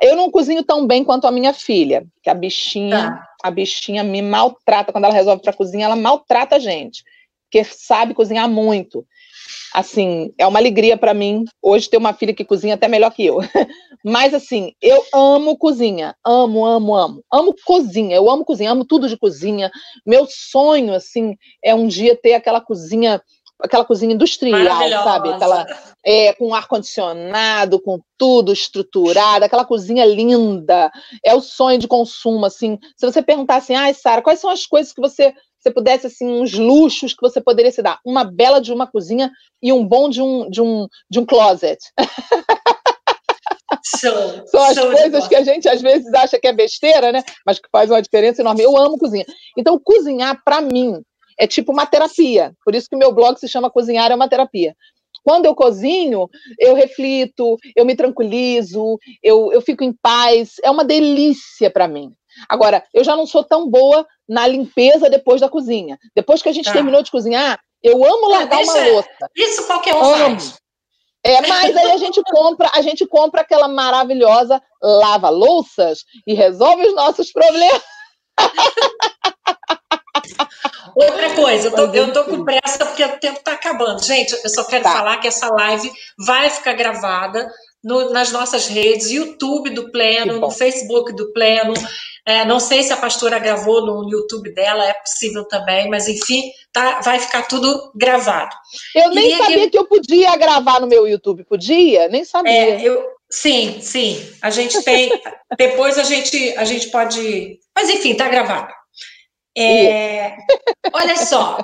[0.00, 3.28] Eu não cozinho tão bem quanto a minha filha, que a bichinha, tá.
[3.42, 4.92] a bichinha me maltrata.
[4.92, 7.02] Quando ela resolve para cozinhar, ela maltrata a gente,
[7.44, 9.06] porque sabe cozinhar muito
[9.72, 13.24] assim, é uma alegria para mim hoje ter uma filha que cozinha até melhor que
[13.24, 13.38] eu.
[14.04, 17.24] Mas assim, eu amo cozinha, amo, amo, amo.
[17.32, 19.70] Amo cozinha, eu amo cozinha, amo tudo de cozinha.
[20.06, 23.20] Meu sonho assim é um dia ter aquela cozinha
[23.60, 25.30] aquela cozinha industrial, sabe?
[25.30, 25.66] Aquela
[26.04, 30.90] é, com ar condicionado, com tudo estruturado, aquela cozinha linda.
[31.24, 32.78] É o sonho de consumo, assim.
[32.96, 36.06] Se você perguntar assim, ai, ah, Sara, quais são as coisas que você você pudesse
[36.06, 39.30] assim uns luxos que você poderia se dar, uma bela de uma cozinha
[39.62, 41.78] e um bom de um de um de um closet.
[44.00, 47.22] Show, São as show coisas que a gente às vezes acha que é besteira, né?
[47.44, 48.62] Mas que faz uma diferença enorme.
[48.62, 49.24] Eu amo cozinha.
[49.56, 51.00] Então, cozinhar, para mim,
[51.38, 52.52] é tipo uma terapia.
[52.64, 54.74] Por isso que o meu blog se chama Cozinhar é uma terapia.
[55.22, 56.28] Quando eu cozinho,
[56.58, 60.54] eu reflito, eu me tranquilizo, eu, eu fico em paz.
[60.62, 62.12] É uma delícia para mim.
[62.48, 65.98] Agora, eu já não sou tão boa na limpeza depois da cozinha.
[66.14, 66.72] Depois que a gente tá.
[66.72, 69.08] terminou de cozinhar, eu amo largar uma louça.
[69.36, 70.40] Isso qualquer um amo.
[70.40, 70.58] faz.
[71.24, 76.94] É, mas aí a gente compra, a gente compra aquela maravilhosa lava-louças e resolve os
[76.94, 77.82] nossos problemas.
[80.94, 84.02] Outra coisa, eu tô, eu tô com pressa porque o tempo está acabando.
[84.02, 84.92] Gente, eu só quero tá.
[84.92, 85.90] falar que essa live
[86.26, 87.48] vai ficar gravada
[87.82, 91.74] no, nas nossas redes, YouTube do Pleno, no Facebook do Pleno.
[92.26, 96.50] É, não sei se a pastora gravou no YouTube dela, é possível também, mas enfim,
[96.72, 98.54] tá, vai ficar tudo gravado.
[98.94, 99.70] Eu nem sabia que...
[99.70, 99.78] que...
[99.78, 102.08] eu podia gravar no meu YouTube, podia?
[102.08, 102.52] Nem sabia.
[102.52, 104.30] É, eu, sim, sim.
[104.42, 105.10] A gente tem.
[105.56, 107.58] depois a gente, a gente pode.
[107.74, 108.74] Mas enfim, tá gravado.
[109.56, 110.36] É,
[110.92, 111.58] olha só,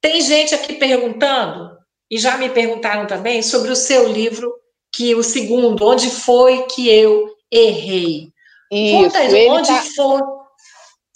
[0.00, 1.70] tem gente aqui perguntando,
[2.10, 4.52] e já me perguntaram também, sobre o seu livro
[4.94, 8.32] que o segundo, onde foi que eu errei?
[8.70, 9.82] Isso, Conta aí, onde tá...
[9.94, 10.20] foi?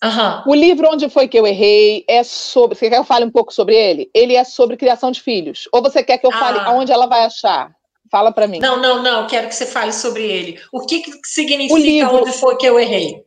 [0.04, 0.42] Uhum.
[0.46, 2.78] O livro Onde Foi Que Eu Errei é sobre.
[2.78, 4.08] Você quer que eu fale um pouco sobre ele?
[4.14, 5.68] Ele é sobre criação de filhos.
[5.72, 6.66] Ou você quer que eu fale ah.
[6.68, 7.72] aonde ela vai achar?
[8.08, 8.60] Fala para mim.
[8.60, 9.26] Não, não, não.
[9.26, 10.60] Quero que você fale sobre ele.
[10.72, 12.16] O que, que significa livro...
[12.18, 13.24] Onde Foi Que Eu Errei?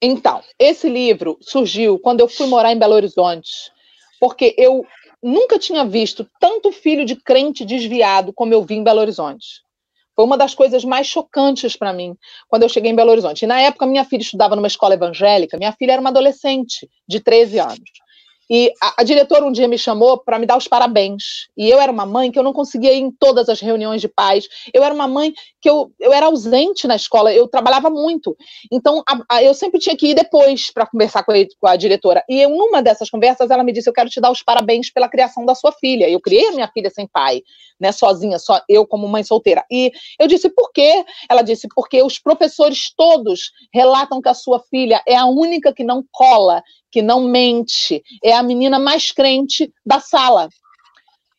[0.00, 3.72] Então, esse livro surgiu quando eu fui morar em Belo Horizonte,
[4.20, 4.86] porque eu
[5.20, 9.63] nunca tinha visto tanto filho de crente desviado como eu vi em Belo Horizonte.
[10.14, 12.16] Foi uma das coisas mais chocantes para mim
[12.48, 13.42] quando eu cheguei em Belo Horizonte.
[13.42, 17.20] E na época, minha filha estudava numa escola evangélica, minha filha era uma adolescente de
[17.20, 17.90] 13 anos.
[18.50, 21.48] E a, a diretora um dia me chamou para me dar os parabéns.
[21.56, 24.08] E eu era uma mãe que eu não conseguia ir em todas as reuniões de
[24.08, 24.46] pais.
[24.72, 28.36] Eu era uma mãe que eu, eu era ausente na escola, eu trabalhava muito.
[28.70, 31.76] Então, a, a, eu sempre tinha que ir depois para conversar com a, com a
[31.76, 32.22] diretora.
[32.28, 35.08] E eu, numa dessas conversas, ela me disse: Eu quero te dar os parabéns pela
[35.08, 36.08] criação da sua filha.
[36.08, 37.42] Eu criei a minha filha sem pai,
[37.80, 39.64] né, sozinha, só eu como mãe solteira.
[39.70, 41.04] E eu disse: Por quê?
[41.30, 45.84] Ela disse: Porque os professores todos relatam que a sua filha é a única que
[45.84, 46.62] não cola,
[46.94, 50.48] que não mente, é a menina mais crente da sala.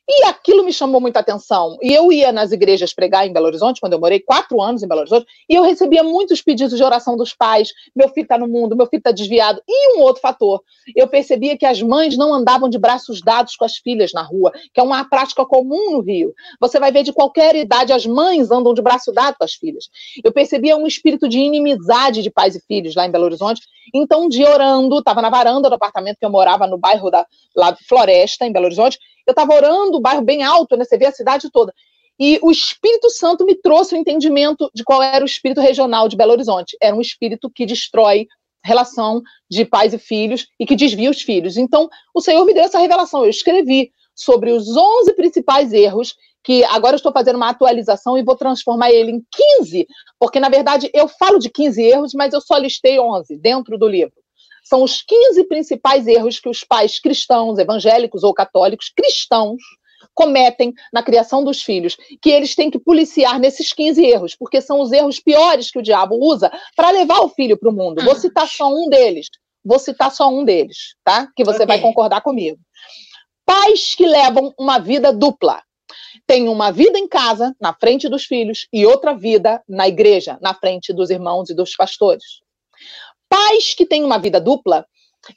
[0.07, 1.77] E aquilo me chamou muita atenção.
[1.81, 4.87] E eu ia nas igrejas pregar em Belo Horizonte, quando eu morei quatro anos em
[4.87, 7.71] Belo Horizonte, e eu recebia muitos pedidos de oração dos pais.
[7.95, 9.61] Meu filho está no mundo, meu filho está desviado.
[9.67, 10.61] E um outro fator,
[10.95, 14.51] eu percebia que as mães não andavam de braços dados com as filhas na rua,
[14.71, 16.33] que é uma prática comum no Rio.
[16.59, 19.89] Você vai ver de qualquer idade, as mães andam de braço dado com as filhas.
[20.23, 23.61] Eu percebia um espírito de inimizade de pais e filhos lá em Belo Horizonte.
[23.93, 27.25] Então, um dia orando, estava na varanda do apartamento que eu morava no bairro da
[27.87, 30.85] Floresta, em Belo Horizonte, eu estava orando, o bairro bem alto, né?
[30.85, 31.73] Você vê a cidade toda.
[32.19, 36.15] E o Espírito Santo me trouxe o entendimento de qual era o espírito regional de
[36.15, 36.77] Belo Horizonte.
[36.81, 38.27] Era um espírito que destrói
[38.63, 41.57] relação de pais e filhos e que desvia os filhos.
[41.57, 43.23] Então, o Senhor me deu essa revelação.
[43.23, 48.35] Eu escrevi sobre os 11 principais erros que agora estou fazendo uma atualização e vou
[48.35, 49.25] transformar ele em
[49.59, 49.87] 15,
[50.19, 53.87] porque na verdade eu falo de 15 erros, mas eu só listei 11 dentro do
[53.87, 54.13] livro
[54.65, 59.61] são os 15 principais erros que os pais cristãos, evangélicos ou católicos, cristãos,
[60.13, 64.81] cometem na criação dos filhos, que eles têm que policiar nesses 15 erros, porque são
[64.81, 68.03] os erros piores que o diabo usa para levar o filho para o mundo.
[68.03, 69.27] Vou citar só um deles.
[69.63, 71.27] Vou citar só um deles, tá?
[71.35, 71.67] Que você okay.
[71.67, 72.57] vai concordar comigo.
[73.45, 75.61] Pais que levam uma vida dupla.
[76.25, 80.53] Tem uma vida em casa, na frente dos filhos, e outra vida na igreja, na
[80.53, 82.23] frente dos irmãos e dos pastores.
[83.35, 84.85] Pais que têm uma vida dupla,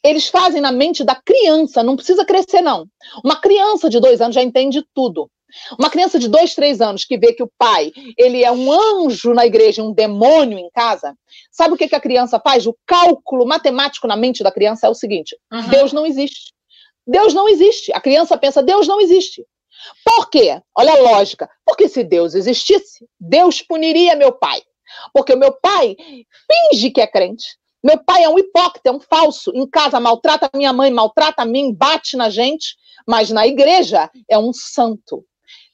[0.04, 2.86] eles fazem na mente da criança, não precisa crescer, não.
[3.24, 5.28] Uma criança de dois anos já entende tudo.
[5.76, 9.34] Uma criança de dois, três anos que vê que o pai ele é um anjo
[9.34, 11.12] na igreja, um demônio em casa,
[11.50, 12.66] sabe o que, que a criança faz?
[12.66, 15.68] O cálculo matemático na mente da criança é o seguinte: uhum.
[15.68, 16.52] Deus não existe.
[17.04, 17.92] Deus não existe.
[17.92, 19.44] A criança pensa, Deus não existe.
[20.04, 20.60] Por quê?
[20.76, 21.50] Olha a lógica.
[21.64, 24.60] Porque se Deus existisse, Deus puniria meu pai.
[25.12, 29.00] Porque o meu pai finge que é crente, meu pai é um hipócrita, é um
[29.00, 29.52] falso.
[29.54, 32.76] Em casa maltrata minha mãe, maltrata a mim, bate na gente,
[33.06, 35.24] mas na igreja é um santo.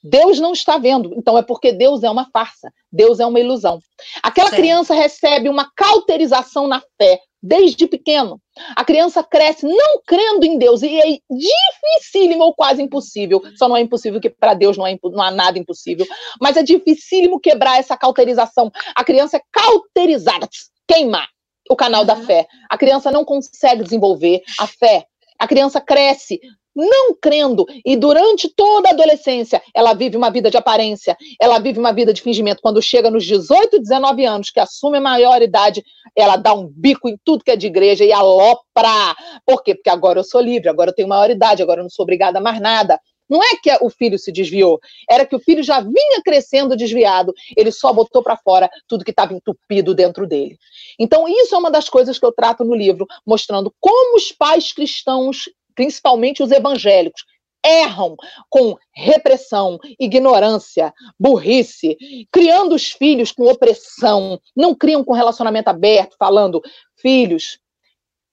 [0.02, 3.80] Deus não está vendo, então é porque Deus é uma farsa, Deus é uma ilusão.
[4.22, 4.60] Aquela certo.
[4.60, 8.38] criança recebe uma cauterização na fé desde pequeno.
[8.76, 13.42] A criança cresce não crendo em Deus e é dificílimo ou quase impossível.
[13.56, 16.06] Só não é impossível que para Deus não, é, não há nada impossível,
[16.38, 18.70] mas é dificílimo quebrar essa cauterização.
[18.94, 20.46] A criança é cauterizada,
[20.86, 21.28] queimar
[21.68, 22.46] o canal da fé.
[22.68, 25.06] A criança não consegue desenvolver a fé.
[25.38, 26.40] A criança cresce
[26.74, 31.78] não crendo e durante toda a adolescência ela vive uma vida de aparência, ela vive
[31.78, 32.60] uma vida de fingimento.
[32.60, 35.84] Quando chega nos 18, 19 anos, que assume a maioridade,
[36.16, 39.14] ela dá um bico em tudo que é de igreja e alopra.
[39.46, 39.74] Por quê?
[39.74, 42.42] Porque agora eu sou livre, agora eu tenho maioridade, agora eu não sou obrigada a
[42.42, 42.98] mais nada.
[43.28, 47.32] Não é que o filho se desviou, era que o filho já vinha crescendo desviado,
[47.56, 50.58] ele só botou para fora tudo que estava entupido dentro dele.
[50.98, 54.72] Então, isso é uma das coisas que eu trato no livro, mostrando como os pais
[54.72, 57.24] cristãos, principalmente os evangélicos,
[57.64, 58.14] erram
[58.50, 61.96] com repressão, ignorância, burrice,
[62.30, 66.60] criando os filhos com opressão, não criam com relacionamento aberto, falando:
[66.96, 67.58] filhos,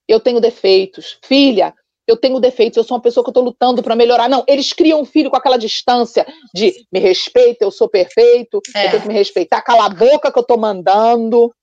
[0.08, 1.74] eu tenho defeitos, filha,
[2.12, 4.30] eu tenho defeitos, eu sou uma pessoa que eu estou lutando para melhorar.
[4.30, 8.86] Não, eles criam um filho com aquela distância de me respeita, eu sou perfeito, é.
[8.86, 11.54] eu tenho que me respeitar, cala a boca que eu estou mandando.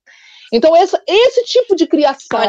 [0.50, 2.40] Então, esse, esse tipo de criação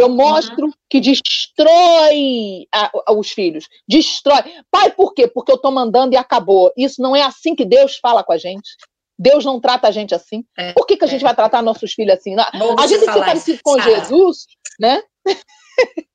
[0.00, 0.72] eu mostro uhum.
[0.90, 3.68] que destrói a, a, os filhos.
[3.88, 4.42] Destrói.
[4.70, 5.28] Pai, por quê?
[5.28, 6.72] Porque eu estou mandando e acabou.
[6.76, 8.68] Isso não é assim que Deus fala com a gente.
[9.16, 10.44] Deus não trata a gente assim.
[10.56, 11.24] É, por que, que a gente é.
[11.24, 12.34] vai tratar nossos filhos assim?
[12.76, 14.46] a gente que ser parecido com Jesus,
[14.80, 15.02] né?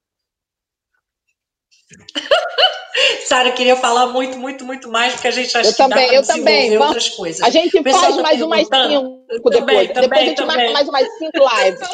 [3.26, 6.14] Sara queria falar muito, muito, muito mais, porque a gente acha eu que também, dá
[6.14, 6.78] eu também.
[6.78, 7.42] outras coisas.
[7.42, 9.88] A gente faz tá mais umas cinco depois.
[9.88, 10.58] Também, depois a gente também.
[10.58, 11.90] marca mais umas cinco lives.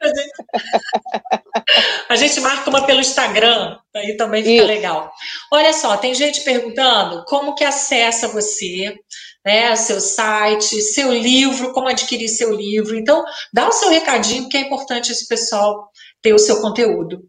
[0.00, 0.30] a, gente...
[2.08, 4.66] a gente marca uma pelo Instagram, aí também fica Isso.
[4.66, 5.12] legal.
[5.52, 8.96] Olha só, tem gente perguntando como que acessa você,
[9.44, 12.96] né, seu site, seu livro, como adquirir seu livro.
[12.96, 13.22] Então,
[13.52, 15.90] dá o seu recadinho, porque é importante esse pessoal
[16.22, 17.22] ter o seu conteúdo.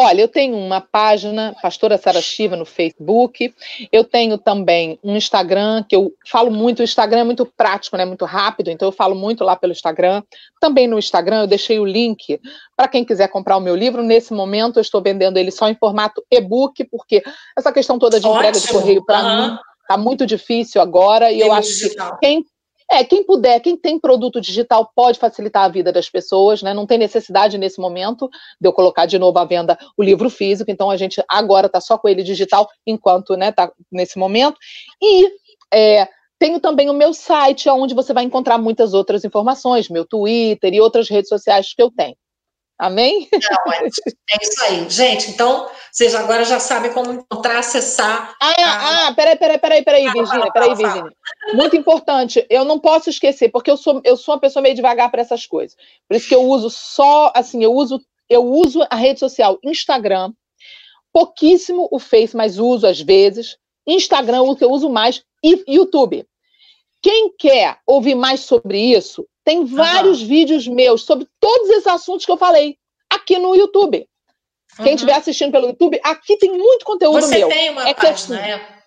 [0.00, 3.52] Olha, eu tenho uma página, Pastora Sara Shiva, no Facebook.
[3.90, 6.78] Eu tenho também um Instagram, que eu falo muito.
[6.78, 8.04] O Instagram é muito prático, né?
[8.04, 10.22] Muito rápido, então eu falo muito lá pelo Instagram.
[10.60, 12.40] Também no Instagram eu deixei o link
[12.76, 14.00] para quem quiser comprar o meu livro.
[14.04, 17.20] Nesse momento eu estou vendendo ele só em formato e-book, porque
[17.58, 18.38] essa questão toda de Ótimo.
[18.38, 19.50] entrega de correio, para uhum.
[19.50, 21.32] mim, está muito difícil agora.
[21.32, 22.44] E eu acho que quem
[22.90, 26.72] é, quem puder, quem tem produto digital pode facilitar a vida das pessoas, né?
[26.72, 28.28] Não tem necessidade nesse momento
[28.60, 31.80] de eu colocar de novo à venda o livro físico, então a gente agora está
[31.80, 34.56] só com ele digital, enquanto né, tá nesse momento.
[35.02, 35.30] E
[35.72, 36.08] é,
[36.38, 40.80] tenho também o meu site, onde você vai encontrar muitas outras informações, meu Twitter e
[40.80, 42.16] outras redes sociais que eu tenho.
[42.78, 43.28] Amém?
[43.32, 44.88] Não, é, é, isso aí.
[44.88, 48.36] Gente, então, vocês agora já sabem como encontrar, acessar.
[48.40, 49.08] Ah, a...
[49.08, 51.12] ah peraí, peraí, peraí, peraí, ah, Virgínia, peraí, Virgínia.
[51.54, 55.10] Muito importante, eu não posso esquecer, porque eu sou, eu sou uma pessoa meio devagar
[55.10, 55.76] para essas coisas.
[56.06, 58.00] Por isso que eu uso só, assim, eu uso,
[58.30, 60.32] eu uso a rede social Instagram,
[61.12, 63.56] pouquíssimo o Face, mas uso às vezes.
[63.86, 66.24] Instagram o que eu uso mais, e YouTube.
[67.02, 70.28] Quem quer ouvir mais sobre isso, tem vários uhum.
[70.28, 72.76] vídeos meus sobre todos esses assuntos que eu falei
[73.08, 74.06] aqui no YouTube.
[74.78, 74.84] Uhum.
[74.84, 77.48] Quem estiver assistindo pelo YouTube, aqui tem muito conteúdo Você meu.
[77.48, 78.78] Você tem uma é página, que, assim, é?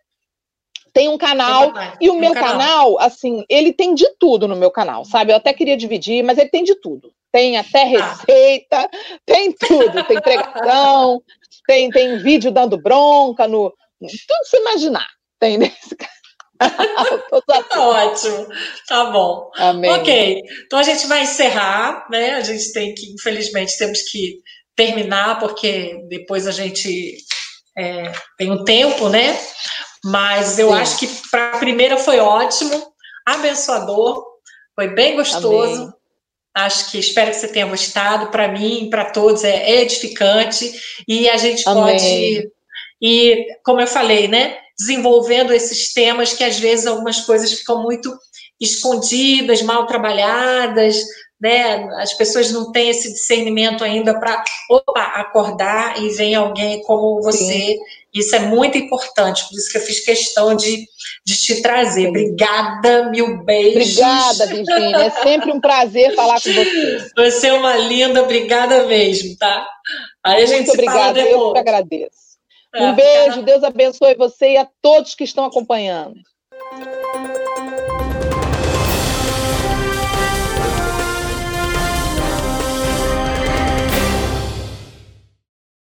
[0.94, 2.52] Tem um canal, tem e o meu canal.
[2.52, 5.32] canal, assim, ele tem de tudo no meu canal, sabe?
[5.32, 7.12] Eu até queria dividir, mas ele tem de tudo.
[7.32, 7.86] Tem até ah.
[7.86, 8.90] receita, ah.
[9.26, 10.04] tem tudo.
[10.04, 11.24] Tem pregação,
[11.66, 15.08] tem, tem vídeo dando bronca, no tudo se imaginar.
[15.40, 16.21] Tem nesse canal.
[17.70, 18.48] tá ótimo,
[18.88, 19.50] tá bom.
[19.56, 19.92] Amém.
[19.92, 22.36] Ok, então a gente vai encerrar, né?
[22.36, 24.40] A gente tem que, infelizmente, temos que
[24.76, 27.18] terminar, porque depois a gente
[27.78, 29.38] é, tem um tempo, né?
[30.04, 30.76] Mas eu Sim.
[30.76, 32.94] acho que para a primeira foi ótimo,
[33.26, 34.24] abençoador,
[34.76, 35.82] foi bem gostoso.
[35.82, 35.94] Amém.
[36.54, 38.28] Acho que espero que você tenha gostado.
[38.28, 40.70] Para mim, para todos, é edificante
[41.08, 41.84] e a gente Amém.
[41.84, 42.52] pode.
[43.02, 44.58] E, como eu falei, né?
[44.82, 48.12] Desenvolvendo esses temas que às vezes algumas coisas ficam muito
[48.60, 51.04] escondidas, mal trabalhadas,
[51.40, 51.88] né?
[51.98, 57.44] As pessoas não têm esse discernimento ainda para opa, acordar e vem alguém como você.
[57.44, 57.80] Sim.
[58.14, 60.86] Isso é muito importante, por isso que eu fiz questão de,
[61.26, 62.10] de te trazer.
[62.10, 63.98] Obrigada, mil beijos.
[63.98, 64.98] Obrigada, Virginia.
[64.98, 67.10] É sempre um prazer falar com você.
[67.16, 69.66] Você é uma linda, obrigada mesmo, tá?
[70.24, 72.31] Aí a gente muito obrigada, eu que agradeço.
[72.74, 76.20] Um é, beijo, Deus abençoe você e a todos que estão acompanhando.